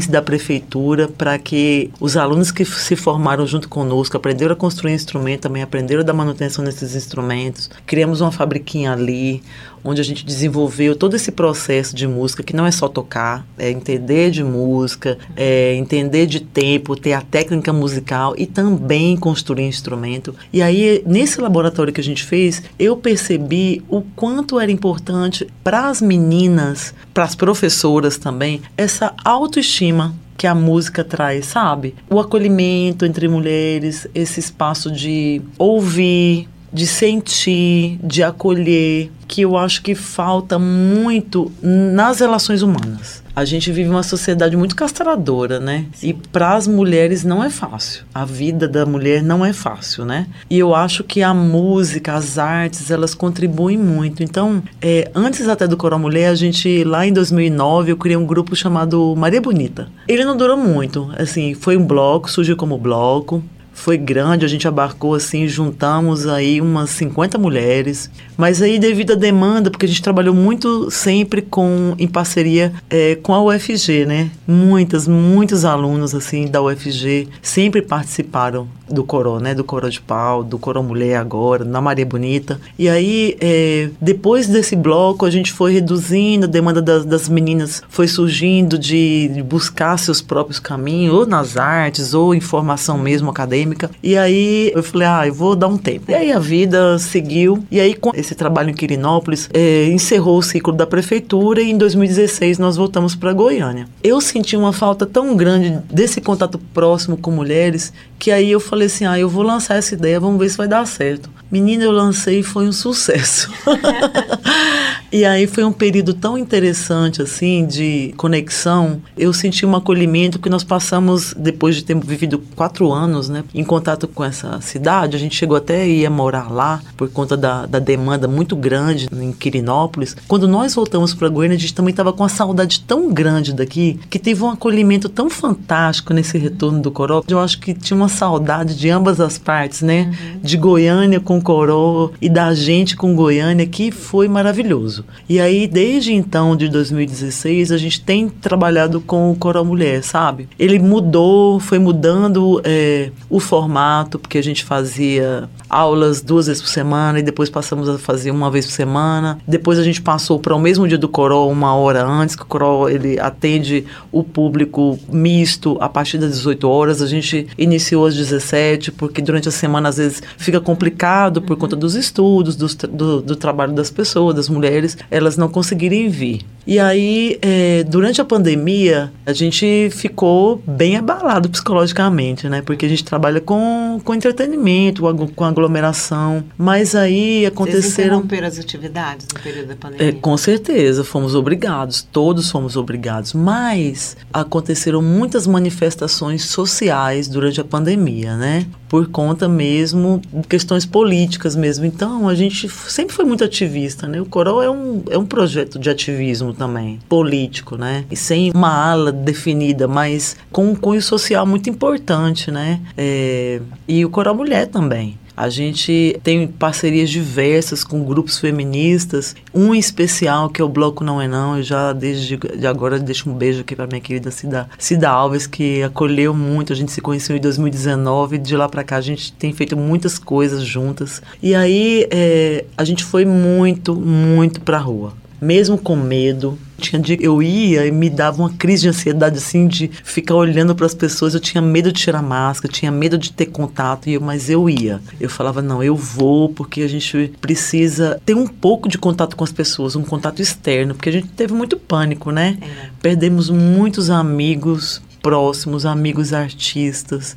da 0.09 0.23
prefeitura 0.23 1.09
para 1.09 1.39
que 1.39 1.91
os 2.01 2.17
alunos 2.17 2.51
que 2.51 2.65
se 2.65 2.97
formaram 2.97 3.47
junto 3.47 3.69
conosco 3.69 4.17
aprenderam 4.17 4.53
a 4.53 4.57
construir 4.57 4.93
instrumento, 4.93 5.43
também 5.43 5.63
aprenderam 5.63 6.03
a 6.03 6.05
dar 6.05 6.13
manutenção 6.13 6.65
nesses 6.65 6.95
instrumentos. 6.95 7.71
Criamos 7.87 8.21
uma 8.21 8.33
fabriquinha 8.33 8.93
ali, 8.93 9.43
onde 9.85 10.01
a 10.01 10.05
gente 10.05 10.25
desenvolveu 10.25 10.97
todo 10.97 11.15
esse 11.15 11.31
processo 11.31 11.95
de 11.95 12.07
música, 12.07 12.43
que 12.43 12.57
não 12.57 12.67
é 12.67 12.71
só 12.71 12.89
tocar, 12.89 13.47
é 13.59 13.71
entender 13.71 14.31
de 14.31 14.43
música, 14.43 15.19
é 15.37 15.75
entender 15.75 16.27
de 16.27 16.41
tempo, 16.41 16.97
ter 16.97 17.13
a 17.13 17.21
técnica 17.21 17.73
musical 17.73 18.35
e 18.37 18.47
também 18.47 19.17
construir 19.17 19.65
instrumento. 19.65 20.35
E 20.53 20.63
aí, 20.63 21.03
nesse 21.07 21.41
laboratório 21.41 21.93
que 21.93 22.01
a 22.01 22.05
gente 22.05 22.25
fez, 22.25 22.63
eu 22.79 22.97
percebi 22.97 23.83
o 23.89 24.01
quanto 24.01 24.59
era 24.59 24.73
importante 24.73 25.47
para 25.63 25.89
as 25.89 26.01
meninas, 26.01 26.95
para 27.13 27.25
as 27.25 27.35
professoras 27.35 28.17
também, 28.17 28.63
essa 28.77 29.15
autoestima 29.25 30.15
que 30.37 30.47
a 30.47 30.55
música 30.55 31.05
traz, 31.05 31.47
sabe? 31.47 31.95
O 32.11 32.19
acolhimento 32.19 33.05
entre 33.05 33.29
mulheres, 33.29 34.07
esse 34.15 34.41
espaço 34.41 34.91
de 34.91 35.41
ouvir, 35.59 36.49
de 36.75 36.89
sentir, 36.89 38.01
de 38.03 38.21
acolher, 38.21 39.09
que 39.29 39.43
eu 39.43 39.57
acho 39.57 39.81
que 39.81 39.95
falta 39.95 40.59
muito 40.59 41.51
nas 41.63 42.19
relações 42.19 42.63
humanas. 42.63 43.23
A 43.37 43.45
gente 43.45 43.73
vive 43.73 43.89
uma 43.89 44.03
sociedade 44.03 44.57
muito 44.57 44.77
castradora, 44.77 45.59
né? 45.59 45.87
E 46.01 46.13
para 46.13 46.55
as 46.55 46.69
mulheres 46.69 47.25
não 47.25 47.43
é 47.43 47.51
fácil. 47.51 48.05
A 48.15 48.25
vida 48.25 48.69
da 48.69 48.87
mulher 48.87 49.23
não 49.23 49.45
é 49.45 49.53
fácil, 49.53 50.05
né? 50.05 50.27
E 50.49 50.57
eu 50.59 50.73
acho 50.73 51.03
que 51.03 51.21
a 51.21 51.35
música, 51.35 52.15
as 52.15 52.39
artes, 52.39 52.91
elas 52.93 53.13
contribuem 53.13 53.77
muito. 53.77 54.23
Então, 54.23 54.63
é, 54.81 55.11
antes 55.15 55.49
até 55.49 55.67
do 55.67 55.77
Coral 55.77 55.99
Mulher, 55.99 56.29
a 56.29 56.35
gente, 56.35 56.85
lá 56.85 57.05
em 57.05 57.13
2009, 57.13 57.91
eu 57.91 57.97
criei 57.97 58.17
um 58.17 58.27
grupo 58.27 58.55
chamado 58.55 59.15
Maria 59.17 59.41
Bonita. 59.41 59.89
Ele 60.07 60.25
não 60.25 60.37
durou 60.37 60.57
muito. 60.57 61.13
Assim, 61.19 61.55
foi 61.55 61.77
um 61.77 61.85
bloco, 61.85 62.31
surgiu 62.31 62.57
como 62.57 62.79
bloco 62.79 63.43
foi 63.75 63.99
grande, 63.99 64.45
a 64.45 64.49
gente 64.49 64.67
abarcou 64.67 65.15
assim, 65.15 65.47
juntamos 65.47 66.27
aí 66.27 66.61
umas 66.61 66.91
50 66.91 67.37
mulheres. 67.37 68.09
Mas 68.37 68.63
aí 68.63 68.79
devido 68.79 69.13
à 69.13 69.17
demanda, 69.17 69.71
porque 69.71 69.85
a 69.85 69.89
gente 69.89 70.03
trabalhou 70.03 70.35
muito 70.35 70.91
sempre 70.91 71.43
com 71.43 71.95
em 71.99 72.09
parceria 72.09 72.73
é, 72.89 73.17
com 73.17 73.35
a 73.35 73.43
UFG, 73.43 74.07
né? 74.07 74.31
Muitas, 74.47 75.07
muitos 75.07 75.65
alunos 75.65 76.15
assim 76.15 76.47
da 76.47 76.63
UFG 76.63 77.29
sempre 77.43 77.83
participaram 77.83 78.67
do 78.89 79.03
Coró, 79.03 79.39
né? 79.41 79.55
Do 79.55 79.65
Coró 79.65 79.89
de 79.89 80.01
Pau, 80.01 80.45
do 80.45 80.59
Coró 80.59 80.83
Mulher 80.83 81.17
agora, 81.17 81.65
na 81.65 81.81
Maria 81.81 82.05
Bonita. 82.05 82.61
E 82.79 82.89
aí, 82.89 83.37
é, 83.41 83.91
depois 84.01 84.47
desse 84.47 84.77
bloco, 84.77 85.25
a 85.25 85.31
gente 85.31 85.53
foi 85.53 85.73
reduzindo, 85.73 86.45
a 86.45 86.49
demanda 86.49 86.83
das, 86.83 87.05
das 87.05 87.29
meninas 87.29 87.83
foi 87.89 88.07
surgindo 88.07 88.79
de, 88.79 89.43
buscar 89.49 89.99
seus 89.99 90.21
próprios 90.21 90.59
caminhos, 90.59 91.15
ou 91.15 91.27
nas 91.27 91.57
artes, 91.57 92.15
ou 92.15 92.35
em 92.35 92.41
formação 92.41 92.99
mesmo 92.99 93.31
acadêmica. 93.31 93.64
E 94.03 94.17
aí 94.17 94.73
eu 94.75 94.83
falei, 94.83 95.09
ah, 95.09 95.27
eu 95.27 95.35
vou 95.35 95.55
dar 95.57 95.69
um 95.69 95.77
tempo. 95.77 96.11
E 96.11 96.15
aí 96.15 96.33
a 96.33 96.39
vida 96.39 96.99
seguiu. 96.99 97.65
E 97.71 97.81
aí, 97.81 97.95
com 97.95 98.11
esse 98.15 98.35
trabalho 98.35 98.71
em 98.71 98.75
Quirinópolis, 98.75 99.49
é, 99.53 99.87
encerrou 99.87 100.39
o 100.39 100.43
ciclo 100.43 100.73
da 100.73 100.87
prefeitura 100.87 101.63
e 101.63 101.71
em 101.71 101.79
2016 101.79 102.59
nós 102.59 102.77
voltamos 102.77 103.15
para 103.15 103.33
Goiânia. 103.33 103.87
Eu 104.03 104.21
senti 104.21 104.57
uma 104.57 104.73
falta 104.73 105.07
tão 105.07 105.37
grande 105.37 105.79
desse 105.91 106.21
contato 106.21 106.59
próximo 106.73 107.17
com 107.17 107.31
mulheres 107.31 107.93
que 108.19 108.31
aí 108.31 108.51
eu 108.51 108.61
falei 108.61 108.87
assim, 108.87 109.05
ah, 109.05 109.19
eu 109.19 109.29
vou 109.29 109.43
lançar 109.43 109.77
essa 109.77 109.95
ideia, 109.95 110.19
vamos 110.19 110.39
ver 110.39 110.49
se 110.49 110.57
vai 110.57 110.69
dar 110.69 110.87
certo. 110.87 111.29
Menina, 111.51 111.85
eu 111.85 111.93
lancei 111.93 112.41
e 112.41 112.43
foi 112.43 112.67
um 112.67 112.73
sucesso. 112.73 113.51
e 115.15 115.25
aí 115.25 115.47
foi 115.47 115.63
um 115.63 115.71
período 115.71 116.13
tão 116.13 116.37
interessante, 116.37 117.23
assim, 117.23 117.65
de 117.65 118.13
conexão. 118.17 119.01
Eu 119.17 119.33
senti 119.33 119.65
um 119.65 119.77
acolhimento 119.77 120.41
que 120.41 120.51
nós 120.51 120.65
passamos, 120.65 121.33
depois 121.39 121.77
de 121.77 121.85
ter 121.85 121.97
vivido 121.97 122.43
quatro 122.57 122.91
anos, 122.91 123.29
né, 123.29 123.45
em 123.55 123.63
contato 123.63 124.09
com 124.09 124.25
essa 124.25 124.61
cidade. 124.61 125.15
A 125.15 125.21
gente 125.21 125.37
chegou 125.37 125.57
até 125.57 125.83
a 125.83 125.87
ir 125.87 126.11
morar 126.11 126.53
lá, 126.53 126.83
por 126.97 127.09
conta 127.11 127.37
da, 127.37 127.65
da 127.65 127.79
demanda 127.79 128.27
muito 128.27 128.57
grande 128.57 129.09
em 129.13 129.31
Quirinópolis. 129.31 130.17
Quando 130.27 130.49
nós 130.49 130.75
voltamos 130.75 131.15
para 131.15 131.29
Goiânia, 131.29 131.57
a 131.57 131.61
gente 131.61 131.75
também 131.75 131.93
estava 131.93 132.13
com 132.13 132.25
uma 132.25 132.29
saudade 132.29 132.81
tão 132.81 133.13
grande 133.13 133.53
daqui, 133.53 134.01
que 134.11 134.19
teve 134.19 134.43
um 134.43 134.51
acolhimento 134.51 135.09
tão 135.09 135.31
fantástico 135.31 136.13
nesse 136.13 136.37
retorno 136.39 136.83
do 136.83 136.91
Coró. 136.91 137.23
Eu 137.29 137.39
acho 137.39 137.61
que 137.61 137.73
tinha 137.73 137.97
uma 137.97 138.09
saudade 138.09 138.77
de 138.77 138.91
ambas 138.91 139.21
as 139.21 139.39
partes, 139.39 139.81
né? 139.81 140.11
Uhum. 140.11 140.41
De 140.43 140.57
Goiânia 140.57 141.21
com 141.21 141.41
Coró 141.41 142.11
e 142.21 142.29
da 142.29 142.53
gente 142.53 142.97
com 142.97 143.15
Goiânia, 143.15 143.65
que 143.65 143.93
foi 143.93 144.27
maravilhoso. 144.27 145.04
E 145.29 145.41
aí, 145.41 145.67
desde 145.67 146.13
então, 146.13 146.57
de 146.57 146.69
2016, 146.69 147.73
a 147.73 147.79
gente 147.79 148.01
tem 148.01 148.29
trabalhado 148.29 149.01
com 149.01 149.31
o 149.31 149.37
Coró 149.37 149.65
Mulher, 149.65 150.03
sabe? 150.03 150.49
Ele 150.59 150.79
mudou, 150.79 151.59
foi 151.59 151.79
mudando 151.79 152.61
é, 152.65 153.11
o 153.31 153.41
formato, 153.41 154.19
porque 154.19 154.39
a 154.39 154.43
gente 154.43 154.65
fazia 154.65 155.49
aulas 155.69 156.21
duas 156.21 156.47
vezes 156.47 156.63
por 156.63 156.69
semana 156.69 157.19
e 157.19 157.23
depois 157.23 157.49
passamos 157.49 157.89
a 157.89 157.99
fazer 157.99 158.31
uma 158.31 158.51
vez 158.51 158.67
por 158.67 158.73
semana. 158.73 159.39
Depois 159.49 159.79
a 159.79 159.83
gente 159.83 160.03
passou 160.03 160.39
para 160.39 160.55
o 160.55 160.59
mesmo 160.59 160.87
dia 160.87 160.99
do 160.99 161.09
Coró, 161.09 161.49
uma 161.49 161.75
hora 161.75 162.05
antes, 162.05 162.37
que 162.37 162.43
o 162.43 162.47
Coró 162.47 162.89
ele 162.89 163.19
atende 163.19 163.85
o 164.13 164.23
público 164.23 164.99
misto 165.09 165.79
a 165.81 165.89
partir 165.89 166.19
das 166.19 166.33
18 166.33 166.69
horas. 166.69 167.01
A 167.01 167.07
gente 167.07 167.47
iniciou 167.57 168.07
às 168.07 168.15
17, 168.15 168.93
porque 168.93 169.23
durante 169.23 169.49
a 169.49 169.53
semana 169.53 169.89
às 169.89 169.97
vezes 169.97 170.23
fica 170.37 170.61
complicado 170.61 171.41
por 171.41 171.57
conta 171.57 171.75
dos 171.75 171.95
estudos, 171.95 172.57
do, 172.57 172.67
do, 172.89 173.23
do 173.23 173.37
trabalho 173.37 173.73
das 173.73 173.91
pessoas, 173.91 174.35
das 174.37 174.49
mulheres, 174.49 174.84
elas 175.11 175.37
não 175.37 175.49
conseguirem 175.49 176.09
vir. 176.09 176.45
E 176.67 176.79
aí, 176.79 177.39
é, 177.43 177.85
durante 177.85 178.21
a 178.21 178.25
pandemia, 178.25 179.13
a 179.27 179.33
gente 179.33 179.91
ficou 179.93 180.63
bem 180.67 180.97
abalado 180.97 181.49
psicologicamente, 181.49 182.49
né? 182.49 182.63
Porque 182.63 182.87
a 182.87 182.89
gente 182.89 183.05
trabalha 183.05 183.41
com, 183.41 184.01
com 184.03 184.15
entretenimento, 184.15 185.03
com, 185.35 185.45
aglomeração. 185.45 186.45
Mas 186.57 186.95
aí 186.95 187.45
aconteceram. 187.45 188.23
Vocês 188.23 188.45
as 188.45 188.59
atividades 188.59 189.27
no 189.33 189.41
período 189.41 189.69
da 189.69 189.77
pandemia? 189.77 190.09
É, 190.09 190.13
com 190.13 190.37
certeza, 190.37 191.05
fomos 191.05 191.35
obrigados, 191.35 192.03
todos 192.03 192.51
fomos 192.51 192.77
obrigados. 192.77 193.35
Mas 193.35 194.17
aconteceram 194.33 195.03
muitas 195.03 195.47
manifestações 195.47 196.45
sociais 196.45 197.29
durante 197.29 197.61
a 197.61 197.65
pandemia, 197.65 198.37
né? 198.37 198.67
Por 198.89 199.09
conta 199.09 199.49
mesmo 199.49 200.23
de 200.33 200.49
questões 200.49 200.87
políticas 200.87 201.55
mesmo. 201.57 201.85
Então, 201.85 202.29
a 202.29 202.35
gente 202.35 202.69
sempre 202.69 203.15
foi 203.15 203.25
muito 203.25 203.45
ativista, 203.45 204.07
né? 204.07 204.21
O 204.21 204.27
Coral 204.27 204.63
é 204.63 204.71
um, 204.71 205.03
é 205.11 205.19
um 205.19 205.27
projeto 205.27 205.79
de 205.79 205.91
ativismo 205.91 206.54
também, 206.55 206.99
político, 207.09 207.77
né? 207.77 208.05
E 208.11 208.17
sem 208.17 208.51
uma 208.55 208.73
ala 208.73 209.13
definida, 209.13 209.87
mas 209.89 210.37
com 210.51 210.71
um 210.71 210.75
cunho 210.75 211.03
social 211.03 211.47
muito 211.47 211.69
importante, 211.69 212.51
né? 212.51 212.81
É, 212.97 213.61
e 213.87 214.05
o 214.05 214.11
Coral 214.11 214.35
Mulher 214.35 214.67
também. 214.67 215.19
A 215.37 215.49
gente 215.49 216.19
tem 216.23 216.47
parcerias 216.47 217.11
diversas 217.11 217.83
com 217.83 218.05
grupos 218.05 218.39
feministas, 218.39 219.35
um 219.53 219.75
especial 219.75 220.49
que 220.49 220.63
é 220.63 220.65
o 220.65 220.69
Bloco 220.69 221.03
Não 221.03 221.21
É 221.21 221.27
Não. 221.27 221.57
Eu 221.57 221.63
já 221.63 221.93
desde 221.93 222.37
de 222.37 222.67
agora 222.67 223.01
deixo 223.01 223.29
um 223.29 223.35
beijo 223.35 223.63
aqui 223.63 223.75
para 223.75 223.87
minha 223.89 224.01
querida 224.01 224.31
Cida, 224.31 224.69
Cida 224.79 225.11
Alves, 225.11 225.47
que 225.47 225.83
acolheu 225.83 226.33
muito. 226.33 226.73
A 226.73 226.77
gente 226.77 226.93
se 226.93 227.01
conheceu 227.01 227.37
em 227.37 227.41
2019 227.41 228.37
e 228.37 228.39
de 228.39 228.57
lá 228.57 228.69
para 228.69 228.85
cá 228.85 228.97
a 228.97 229.01
gente 229.01 229.33
tem 229.33 229.53
feito 229.53 229.77
muitas 229.77 230.21
coisas 230.21 230.63
juntas. 230.63 231.21
E 231.43 231.53
aí 231.53 232.07
é, 232.13 232.65
a 232.77 232.85
gente 232.85 233.03
foi 233.03 233.25
muito, 233.25 233.97
muito 233.97 234.61
para 234.61 234.79
rua 234.79 235.24
mesmo 235.41 235.79
com 235.79 235.97
medo. 235.97 236.59
Tinha 236.79 237.01
dia 237.01 237.17
eu 237.21 237.43
ia 237.43 237.87
e 237.87 237.91
me 237.91 238.11
dava 238.11 238.43
uma 238.43 238.51
crise 238.51 238.83
de 238.83 238.89
ansiedade 238.89 239.39
assim 239.39 239.67
de 239.67 239.89
ficar 240.03 240.35
olhando 240.35 240.75
para 240.75 240.87
as 240.87 240.95
pessoas. 240.95 241.35
Eu 241.35 241.41
tinha 241.41 241.63
medo 241.63 241.93
de 241.93 242.01
tirar 242.01 242.23
máscara, 242.23 242.73
tinha 242.73 242.91
medo 242.91 243.17
de 243.17 243.33
ter 243.33 243.47
contato, 243.47 244.09
eu, 244.09 244.21
mas 244.21 244.51
eu 244.51 244.69
ia. 244.69 245.01
Eu 245.21 245.31
falava 245.31 245.63
não, 245.63 245.83
eu 245.83 245.97
vou 245.97 246.49
porque 246.49 246.83
a 246.83 246.89
gente 246.89 247.33
precisa 247.41 248.21
ter 248.25 248.35
um 248.35 248.47
pouco 248.47 248.89
de 248.89 248.99
contato 248.99 249.37
com 249.37 249.45
as 249.45 249.53
pessoas, 249.53 249.97
um 249.97 250.03
contato 250.03 250.43
externo, 250.43 250.95
porque 250.95 251.09
a 251.09 251.13
gente 251.13 251.29
teve 251.29 251.55
muito 251.55 251.77
pânico, 251.77 252.31
né? 252.31 252.59
É. 252.61 252.89
Perdemos 253.01 253.51
muitos 253.51 254.11
amigos 254.11 255.01
próximos, 255.23 255.87
amigos 255.87 256.33
artistas 256.33 257.37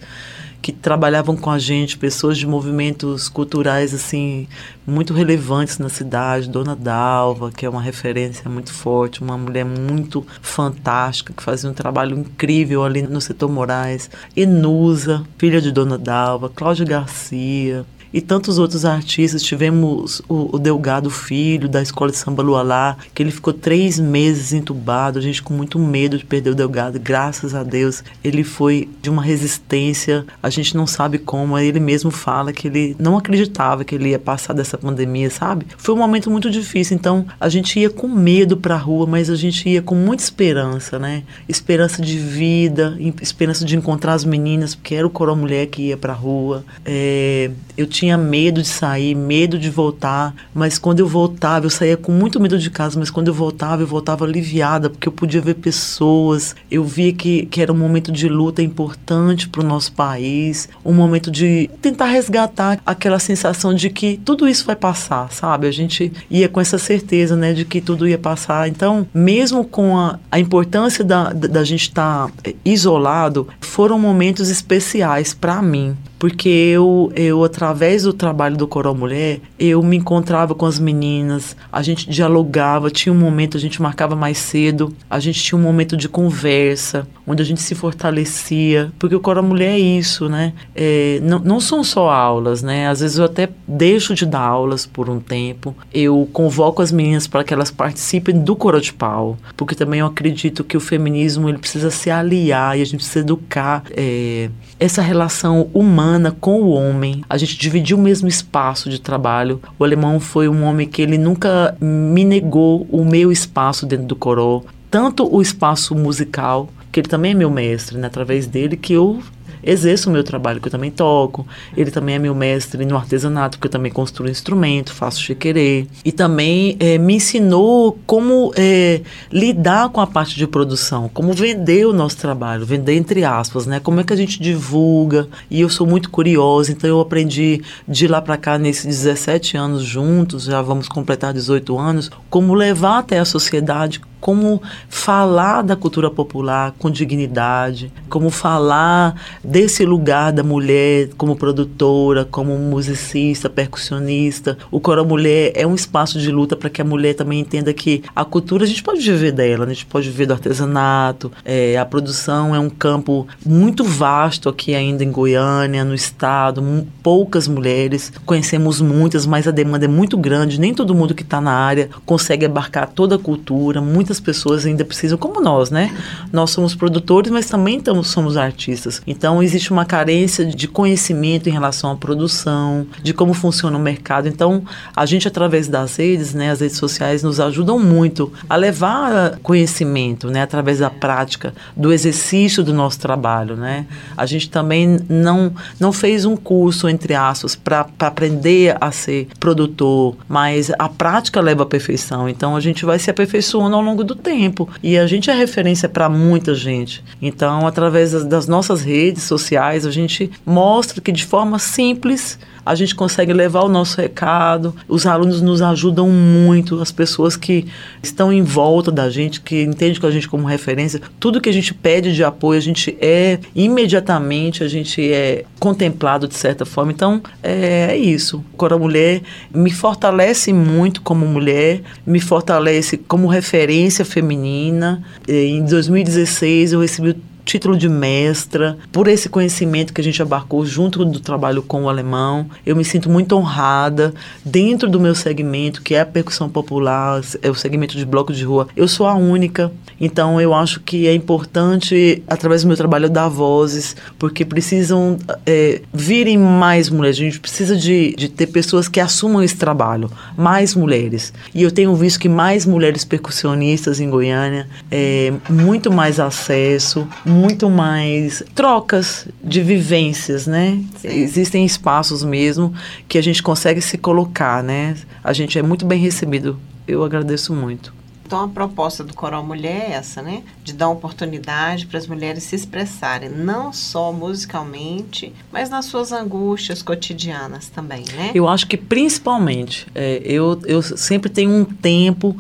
que 0.61 0.71
trabalhavam 0.71 1.35
com 1.35 1.49
a 1.49 1.59
gente, 1.59 1.97
pessoas 1.97 2.37
de 2.37 2.47
movimentos 2.47 3.29
culturais 3.29 3.93
assim 3.93 4.47
muito 4.85 5.13
relevantes 5.13 5.77
na 5.77 5.89
cidade, 5.89 6.49
Dona 6.49 6.75
Dalva, 6.75 7.51
que 7.51 7.65
é 7.65 7.69
uma 7.69 7.81
referência 7.81 8.49
muito 8.49 8.73
forte, 8.73 9.21
uma 9.21 9.37
mulher 9.37 9.65
muito 9.65 10.25
fantástica 10.41 11.33
que 11.33 11.43
fazia 11.43 11.69
um 11.69 11.73
trabalho 11.73 12.17
incrível 12.17 12.83
ali 12.83 13.01
no 13.01 13.21
setor 13.21 13.49
Moraes, 13.49 14.09
Enusa, 14.35 15.23
filha 15.37 15.61
de 15.61 15.71
Dona 15.71 15.97
Dalva, 15.97 16.49
Cláudia 16.49 16.85
Garcia, 16.85 17.85
e 18.13 18.21
tantos 18.21 18.57
outros 18.57 18.85
artistas. 18.85 19.43
Tivemos 19.43 20.21
o, 20.27 20.55
o 20.55 20.59
Delgado 20.59 21.09
Filho, 21.09 21.67
da 21.67 21.81
Escola 21.81 22.11
de 22.11 22.17
Samba 22.17 22.43
Lualá, 22.43 22.97
que 23.13 23.21
ele 23.21 23.31
ficou 23.31 23.53
três 23.53 23.99
meses 23.99 24.53
entubado, 24.53 25.19
a 25.19 25.21
gente 25.21 25.41
com 25.41 25.53
muito 25.53 25.79
medo 25.79 26.17
de 26.17 26.25
perder 26.25 26.51
o 26.51 26.55
Delgado. 26.55 26.99
Graças 26.99 27.53
a 27.53 27.63
Deus, 27.63 28.03
ele 28.23 28.43
foi 28.43 28.89
de 29.01 29.09
uma 29.09 29.21
resistência, 29.21 30.25
a 30.41 30.49
gente 30.49 30.75
não 30.75 30.87
sabe 30.87 31.17
como, 31.17 31.57
ele 31.57 31.79
mesmo 31.79 32.11
fala 32.11 32.53
que 32.53 32.67
ele 32.67 32.95
não 32.99 33.17
acreditava 33.17 33.83
que 33.83 33.95
ele 33.95 34.09
ia 34.09 34.19
passar 34.19 34.53
dessa 34.53 34.77
pandemia, 34.77 35.29
sabe? 35.29 35.65
Foi 35.77 35.93
um 35.93 35.97
momento 35.97 36.29
muito 36.29 36.49
difícil, 36.49 36.95
então 36.95 37.25
a 37.39 37.49
gente 37.49 37.79
ia 37.79 37.89
com 37.89 38.07
medo 38.07 38.57
pra 38.57 38.77
rua, 38.77 39.05
mas 39.05 39.29
a 39.29 39.35
gente 39.35 39.67
ia 39.69 39.81
com 39.81 39.95
muita 39.95 40.23
esperança, 40.23 40.99
né? 40.99 41.23
Esperança 41.47 42.01
de 42.01 42.17
vida, 42.17 42.97
esperança 43.21 43.65
de 43.65 43.75
encontrar 43.75 44.13
as 44.13 44.23
meninas, 44.23 44.75
porque 44.75 44.95
era 44.95 45.05
o 45.05 45.09
Coro 45.09 45.35
Mulher 45.35 45.67
que 45.67 45.83
ia 45.83 45.97
pra 45.97 46.13
rua. 46.13 46.63
É, 46.85 47.51
eu 47.77 47.85
tinha 47.97 48.15
medo 48.15 48.61
de 48.61 48.67
sair, 48.67 49.15
medo 49.15 49.57
de 49.57 49.71
voltar, 49.71 50.35
mas 50.53 50.77
quando 50.77 50.99
eu 50.99 51.07
voltava, 51.07 51.65
eu 51.65 51.69
saía 51.69 51.97
com 51.97 52.11
muito 52.11 52.39
medo 52.39 52.59
de 52.59 52.69
casa, 52.69 52.99
mas 52.99 53.09
quando 53.09 53.29
eu 53.29 53.33
voltava, 53.33 53.81
eu 53.81 53.87
voltava 53.87 54.23
aliviada, 54.23 54.87
porque 54.87 55.07
eu 55.07 55.11
podia 55.11 55.41
ver 55.41 55.55
pessoas, 55.55 56.55
eu 56.69 56.83
via 56.83 57.11
que, 57.11 57.47
que 57.47 57.59
era 57.59 57.73
um 57.73 57.77
momento 57.77 58.11
de 58.11 58.29
luta 58.29 58.61
importante 58.61 59.49
para 59.49 59.61
o 59.61 59.67
nosso 59.67 59.91
país, 59.93 60.69
um 60.85 60.93
momento 60.93 61.31
de 61.31 61.71
tentar 61.81 62.05
resgatar 62.05 62.79
aquela 62.85 63.17
sensação 63.17 63.73
de 63.73 63.89
que 63.89 64.19
tudo 64.23 64.47
isso 64.47 64.63
vai 64.63 64.75
passar, 64.75 65.31
sabe? 65.31 65.65
A 65.65 65.71
gente 65.71 66.13
ia 66.29 66.47
com 66.47 66.61
essa 66.61 66.77
certeza, 66.77 67.35
né, 67.35 67.51
de 67.51 67.65
que 67.65 67.81
tudo 67.81 68.07
ia 68.07 68.19
passar. 68.19 68.69
Então, 68.69 69.07
mesmo 69.11 69.65
com 69.65 69.97
a, 69.97 70.19
a 70.31 70.39
importância 70.39 71.03
da, 71.03 71.33
da, 71.33 71.47
da 71.47 71.63
gente 71.63 71.89
estar 71.89 72.27
tá 72.27 72.33
eh, 72.43 72.53
isolado, 72.63 73.47
foram 73.59 73.97
momentos 73.97 74.49
especiais 74.49 75.33
para 75.33 75.63
mim, 75.63 75.97
porque 76.19 76.49
eu, 76.49 77.11
eu 77.15 77.43
através 77.43 78.03
do 78.03 78.13
trabalho 78.13 78.57
do 78.57 78.67
Coral 78.67 78.95
Mulher, 78.95 79.39
eu 79.59 79.81
me 79.83 79.97
encontrava 79.97 80.55
com 80.55 80.65
as 80.65 80.79
meninas, 80.79 81.55
a 81.71 81.81
gente 81.81 82.09
dialogava, 82.09 82.89
tinha 82.89 83.13
um 83.13 83.17
momento, 83.17 83.57
a 83.57 83.59
gente 83.59 83.81
marcava 83.81 84.15
mais 84.15 84.37
cedo, 84.37 84.93
a 85.09 85.19
gente 85.19 85.41
tinha 85.41 85.57
um 85.57 85.61
momento 85.61 85.95
de 85.95 86.09
conversa, 86.09 87.07
onde 87.27 87.43
a 87.43 87.45
gente 87.45 87.61
se 87.61 87.75
fortalecia, 87.75 88.91
porque 88.97 89.13
o 89.13 89.19
Coral 89.19 89.43
Mulher 89.43 89.73
é 89.73 89.79
isso, 89.79 90.29
né? 90.29 90.53
É, 90.73 91.19
não, 91.21 91.39
não 91.39 91.59
são 91.59 91.83
só 91.83 92.09
aulas, 92.09 92.63
né? 92.63 92.87
Às 92.87 93.01
vezes 93.01 93.17
eu 93.17 93.25
até 93.25 93.49
deixo 93.67 94.15
de 94.15 94.25
dar 94.25 94.39
aulas 94.39 94.85
por 94.85 95.09
um 95.09 95.19
tempo, 95.19 95.75
eu 95.93 96.27
convoco 96.31 96.81
as 96.81 96.91
meninas 96.91 97.27
para 97.27 97.43
que 97.43 97.53
elas 97.53 97.69
participem 97.69 98.39
do 98.39 98.55
Coral 98.55 98.79
de 98.79 98.93
Pau, 98.93 99.37
porque 99.57 99.75
também 99.75 99.99
eu 99.99 100.05
acredito 100.05 100.63
que 100.63 100.77
o 100.77 100.79
feminismo 100.79 101.49
ele 101.49 101.57
precisa 101.57 101.91
se 101.91 102.09
aliar 102.09 102.77
e 102.77 102.81
a 102.81 102.85
gente 102.85 102.97
precisa 102.97 103.19
educar 103.19 103.83
é, 103.91 104.49
essa 104.79 105.01
relação 105.01 105.69
humana 105.73 106.35
com 106.39 106.61
o 106.61 106.69
homem. 106.69 107.23
A 107.29 107.37
gente 107.37 107.57
dividiu 107.57 107.97
o 107.97 108.01
mesmo 108.01 108.27
espaço 108.27 108.89
de 108.89 109.01
trabalho. 109.01 109.61
O 109.77 109.83
alemão 109.83 110.19
foi 110.19 110.47
um 110.47 110.63
homem 110.63 110.87
que 110.87 111.01
ele 111.01 111.17
nunca 111.17 111.75
me 111.81 112.23
negou 112.23 112.87
o 112.89 113.03
meu 113.03 113.31
espaço 113.31 113.85
dentro 113.85 114.05
do 114.05 114.15
coró, 114.15 114.61
tanto 114.89 115.27
o 115.33 115.41
espaço 115.41 115.93
musical, 115.95 116.69
que 116.97 117.01
ele 117.01 117.09
também 117.09 117.33
é 117.33 117.35
meu 117.35 117.51
mestre, 117.51 117.95
né? 117.95 118.07
através 118.07 118.47
dele 118.47 118.75
que 118.75 118.91
eu 118.91 119.21
exerço 119.63 120.09
o 120.09 120.13
meu 120.13 120.23
trabalho, 120.23 120.59
que 120.59 120.67
eu 120.67 120.71
também 120.71 120.89
toco. 120.89 121.45
Ele 121.75 121.91
também 121.91 122.15
é 122.15 122.19
meu 122.19 122.33
mestre 122.33 122.83
no 122.85 122.95
artesanato, 122.95 123.59
que 123.59 123.67
eu 123.67 123.71
também 123.71 123.91
construo 123.91 124.27
instrumento, 124.27 124.93
faço 124.93 125.21
chiquerê. 125.21 125.85
E 126.03 126.11
também 126.11 126.75
é, 126.79 126.97
me 126.97 127.15
ensinou 127.15 127.99
como 128.07 128.51
é, 128.55 129.01
lidar 129.31 129.89
com 129.89 130.01
a 130.01 130.07
parte 130.07 130.35
de 130.35 130.47
produção, 130.47 131.07
como 131.13 131.33
vender 131.33 131.85
o 131.85 131.93
nosso 131.93 132.17
trabalho, 132.17 132.65
vender 132.65 132.95
entre 132.95 133.23
aspas, 133.23 133.67
né? 133.67 133.79
Como 133.79 133.99
é 133.99 134.03
que 134.03 134.13
a 134.13 134.17
gente 134.17 134.41
divulga. 134.41 135.27
E 135.51 135.61
eu 135.61 135.69
sou 135.69 135.85
muito 135.85 136.09
curiosa, 136.09 136.71
então 136.71 136.89
eu 136.89 136.99
aprendi 136.99 137.61
de 137.87 138.07
lá 138.07 138.21
para 138.21 138.37
cá, 138.37 138.57
nesses 138.57 138.85
17 138.85 139.55
anos 139.55 139.83
juntos, 139.83 140.45
já 140.45 140.63
vamos 140.63 140.87
completar 140.87 141.31
18 141.31 141.77
anos, 141.77 142.09
como 142.27 142.55
levar 142.55 142.99
até 142.99 143.19
a 143.19 143.25
sociedade 143.25 144.01
como 144.19 144.61
falar 144.89 145.61
da 145.61 145.75
cultura 145.75 146.09
popular 146.09 146.73
com 146.77 146.89
dignidade, 146.89 147.91
como 148.09 148.29
falar 148.29 149.15
desse 149.43 149.85
lugar 149.85 150.31
da 150.31 150.43
mulher 150.43 151.09
como 151.17 151.35
produtora, 151.35 152.25
como 152.25 152.57
musicista, 152.57 153.49
percussionista. 153.49 154.57
O 154.71 154.79
Coro 154.79 155.05
Mulher 155.05 155.51
é 155.55 155.65
um 155.65 155.75
espaço 155.75 156.19
de 156.19 156.31
luta 156.31 156.55
para 156.55 156.69
que 156.69 156.81
a 156.81 156.85
mulher 156.85 157.13
também 157.13 157.39
entenda 157.39 157.73
que 157.73 158.03
a 158.15 158.25
cultura 158.25 158.63
a 158.63 158.67
gente 158.67 158.83
pode 158.83 158.99
viver 158.99 159.31
dela, 159.31 159.65
né? 159.65 159.71
a 159.71 159.75
gente 159.75 159.85
pode 159.85 160.09
viver 160.09 160.25
do 160.25 160.33
artesanato, 160.33 161.31
é, 161.45 161.77
a 161.77 161.85
produção 161.85 162.55
é 162.55 162.59
um 162.59 162.69
campo 162.69 163.27
muito 163.45 163.83
vasto 163.83 164.49
aqui 164.49 164.75
ainda 164.75 165.03
em 165.03 165.11
Goiânia, 165.11 165.83
no 165.83 165.93
estado, 165.93 166.85
poucas 167.01 167.47
mulheres, 167.47 168.11
conhecemos 168.25 168.81
muitas, 168.81 169.25
mas 169.25 169.47
a 169.47 169.51
demanda 169.51 169.85
é 169.85 169.87
muito 169.87 170.17
grande, 170.17 170.59
nem 170.59 170.73
todo 170.73 170.95
mundo 170.95 171.13
que 171.13 171.23
está 171.23 171.39
na 171.39 171.51
área 171.51 171.89
consegue 172.05 172.45
abarcar 172.45 172.89
toda 172.89 173.15
a 173.15 173.19
cultura, 173.19 173.81
muitas 173.81 174.16
pessoas 174.19 174.65
ainda 174.65 174.85
precisam, 174.85 175.17
como 175.17 175.41
nós, 175.41 175.69
né? 175.69 175.95
Nós 176.31 176.51
somos 176.51 176.75
produtores, 176.75 177.31
mas 177.31 177.47
também 177.47 177.77
estamos, 177.77 178.07
somos 178.07 178.37
artistas. 178.37 179.01
Então, 179.05 179.41
existe 179.41 179.71
uma 179.71 179.85
carência 179.85 180.45
de 180.45 180.67
conhecimento 180.67 181.49
em 181.49 181.51
relação 181.51 181.91
à 181.91 181.95
produção, 181.95 182.85
de 183.01 183.13
como 183.13 183.33
funciona 183.33 183.77
o 183.77 183.81
mercado. 183.81 184.27
Então, 184.27 184.63
a 184.95 185.05
gente, 185.05 185.27
através 185.27 185.67
das 185.67 185.97
redes, 185.97 186.33
né, 186.33 186.51
as 186.51 186.61
redes 186.61 186.77
sociais, 186.77 187.23
nos 187.23 187.39
ajudam 187.39 187.79
muito 187.79 188.31
a 188.49 188.55
levar 188.55 189.37
conhecimento, 189.43 190.29
né, 190.29 190.41
através 190.41 190.79
da 190.79 190.89
prática, 190.89 191.53
do 191.75 191.91
exercício 191.91 192.63
do 192.63 192.73
nosso 192.73 192.99
trabalho, 192.99 193.55
né? 193.55 193.85
A 194.15 194.25
gente 194.25 194.49
também 194.49 194.99
não, 195.09 195.53
não 195.79 195.91
fez 195.91 196.25
um 196.25 196.35
curso, 196.35 196.87
entre 196.89 197.13
aspas, 197.13 197.55
para 197.55 197.87
aprender 197.99 198.77
a 198.79 198.91
ser 198.91 199.27
produtor, 199.39 200.15
mas 200.27 200.71
a 200.77 200.89
prática 200.89 201.41
leva 201.41 201.63
à 201.63 201.65
perfeição. 201.65 202.27
Então, 202.29 202.55
a 202.55 202.59
gente 202.59 202.85
vai 202.85 202.99
se 202.99 203.09
aperfeiçoando 203.09 203.75
ao 203.75 203.81
longo 203.81 203.96
longo 203.97 204.03
do 204.03 204.15
tempo. 204.15 204.69
E 204.83 204.97
a 204.97 205.07
gente 205.07 205.29
é 205.29 205.33
referência 205.33 205.89
para 205.89 206.07
muita 206.07 206.53
gente. 206.53 207.03
Então, 207.21 207.65
através 207.65 208.11
das, 208.25 208.47
nossas 208.47 208.81
redes 208.81 209.23
sociais, 209.23 209.85
a 209.85 209.91
gente 209.91 210.29
mostra 210.45 211.01
que 211.01 211.11
de 211.11 211.25
forma 211.25 211.57
simples 211.57 212.37
a 212.67 212.75
gente 212.75 212.93
consegue 212.93 213.31
levar 213.31 213.61
o 213.61 213.69
nosso 213.69 213.99
recado. 213.99 214.75
Os 214.89 215.05
alunos 215.05 215.41
nos 215.41 215.61
ajudam 215.61 216.09
muito, 216.09 216.81
as 216.81 216.91
pessoas 216.91 217.37
que 217.37 217.65
estão 218.03 218.31
em 218.31 218.43
volta 218.43 218.91
da 218.91 219.09
gente, 219.09 219.39
que 219.39 219.63
entendem 219.63 219.97
com 219.97 220.05
a 220.05 220.11
gente 220.11 220.27
como 220.27 220.45
referência. 220.45 220.99
Tudo 221.17 221.39
que 221.39 221.47
a 221.47 221.53
gente 221.53 221.73
pede 221.73 222.13
de 222.13 222.25
apoio, 222.25 222.57
a 222.57 222.61
gente 222.61 222.97
é 222.99 223.39
imediatamente, 223.55 224.65
a 224.65 224.67
gente 224.67 225.01
é 225.01 225.45
contemplado 225.61 226.27
de 226.27 226.35
certa 226.35 226.65
forma. 226.65 226.91
Então, 226.91 227.21
é, 227.41 227.91
é 227.91 227.97
isso. 227.97 228.43
Cora 228.57 228.77
Mulher 228.77 229.21
me 229.53 229.71
fortalece 229.71 230.51
muito 230.51 231.01
como 231.01 231.25
mulher, 231.25 231.81
me 232.05 232.19
fortalece 232.19 232.97
como 232.97 233.27
referência 233.27 233.77
feminina. 234.05 235.03
Em 235.27 235.63
2016, 235.63 236.73
eu 236.73 236.79
recebi 236.79 237.15
título 237.47 237.77
de 237.77 237.87
mestra, 237.87 238.77
por 238.91 239.07
esse 239.07 239.29
conhecimento 239.29 239.93
que 239.93 240.01
a 240.01 240.03
gente 240.03 240.21
abarcou 240.21 240.65
junto 240.65 241.05
do 241.05 241.19
trabalho 241.21 241.63
com 241.63 241.83
o 241.83 241.89
alemão. 241.89 242.45
Eu 242.65 242.75
me 242.75 242.83
sinto 242.83 243.09
muito 243.09 243.35
honrada 243.35 244.13
dentro 244.43 244.89
do 244.89 244.99
meu 244.99 245.15
segmento, 245.15 245.81
que 245.81 245.95
é 245.95 246.01
a 246.01 246.05
percussão 246.05 246.49
popular, 246.49 247.21
é 247.41 247.49
o 247.49 247.55
segmento 247.55 247.95
de 247.95 248.05
bloco 248.05 248.33
de 248.33 248.43
rua. 248.43 248.67
Eu 248.75 248.85
sou 248.85 249.07
a 249.07 249.15
única, 249.15 249.71
então 249.99 250.41
eu 250.41 250.53
acho 250.53 250.81
que 250.81 251.07
é 251.07 251.13
importante, 251.13 252.21
através 252.27 252.63
do 252.63 252.67
meu 252.67 252.75
trabalho, 252.75 253.09
dar 253.09 253.29
vozes, 253.29 253.95
porque 254.19 254.43
precisam 254.43 255.17
é, 255.45 255.81
virem 255.93 256.37
mais 256.37 256.89
mulheres. 256.89 257.17
A 257.17 257.21
gente 257.21 257.39
precisa 257.39 257.77
de, 257.77 258.13
de 258.17 258.27
ter 258.27 258.47
pessoas 258.47 258.89
que 258.89 258.99
assumam 258.99 259.41
esse 259.41 259.55
trabalho, 259.55 260.11
mais 260.35 260.75
mulheres. 260.75 261.33
E 261.55 261.63
eu 261.63 261.71
tenho 261.71 261.95
visto 261.95 262.19
que 262.19 262.27
mais 262.27 262.65
mulheres 262.65 263.05
percussionistas 263.05 264.01
em 264.01 264.09
Goiânia, 264.09 264.67
é, 264.91 265.31
muito 265.49 265.89
mais 265.89 266.19
acesso, 266.19 267.07
muito 267.37 267.69
mais 267.69 268.43
trocas 268.55 269.27
de 269.43 269.61
vivências, 269.61 270.47
né? 270.47 270.83
Sim. 270.97 271.09
Existem 271.09 271.65
espaços 271.65 272.23
mesmo 272.23 272.73
que 273.07 273.17
a 273.17 273.21
gente 273.21 273.43
consegue 273.43 273.81
se 273.81 273.97
colocar, 273.97 274.63
né? 274.63 274.95
A 275.23 275.31
gente 275.33 275.57
é 275.57 275.61
muito 275.61 275.85
bem 275.85 275.99
recebido. 275.99 276.59
Eu 276.87 277.03
agradeço 277.03 277.53
muito. 277.53 277.93
Então 278.27 278.43
a 278.43 278.47
proposta 278.49 279.05
do 279.05 279.13
Coral 279.13 279.41
Mulher 279.41 279.89
é 279.89 279.93
essa, 279.93 280.21
né? 280.21 280.43
De 280.61 280.73
dar 280.73 280.89
oportunidade 280.89 281.87
para 281.87 281.97
as 281.97 282.05
mulheres 282.05 282.43
se 282.43 282.57
expressarem, 282.57 283.29
não 283.29 283.71
só 283.71 284.11
musicalmente, 284.11 285.33
mas 285.49 285.69
nas 285.69 285.85
suas 285.85 286.11
angústias 286.11 286.81
cotidianas 286.81 287.69
também, 287.69 288.03
né? 288.13 288.31
Eu 288.35 288.45
acho 288.49 288.67
que 288.67 288.75
principalmente, 288.75 289.87
é, 289.95 290.21
eu, 290.25 290.59
eu 290.65 290.81
sempre 290.81 291.29
tenho 291.29 291.51
um 291.51 291.63
tempo 291.63 292.35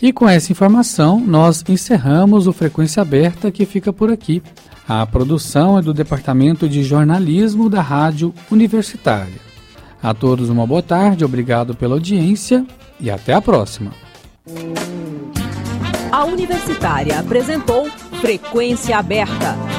E 0.01 0.13
com 0.13 0.27
essa 0.27 0.51
informação, 0.51 1.19
nós 1.19 1.63
encerramos 1.67 2.47
o 2.47 2.53
Frequência 2.53 3.01
Aberta 3.01 3.51
que 3.51 3.65
fica 3.65 3.91
por 3.91 4.11
aqui. 4.11 4.41
A 4.87 5.05
produção 5.05 5.77
é 5.77 5.81
do 5.81 5.93
Departamento 5.93 6.67
de 6.67 6.83
Jornalismo 6.83 7.69
da 7.69 7.81
Rádio 7.81 8.33
Universitária. 8.49 9.49
A 10.01 10.13
todos 10.13 10.49
uma 10.49 10.65
boa 10.65 10.81
tarde, 10.81 11.25
obrigado 11.25 11.75
pela 11.75 11.95
audiência 11.95 12.65
e 12.99 13.11
até 13.11 13.33
a 13.33 13.41
próxima. 13.41 13.91
A 16.11 16.23
Universitária 16.23 17.19
apresentou 17.19 17.87
Frequência 18.21 18.97
Aberta. 18.97 19.78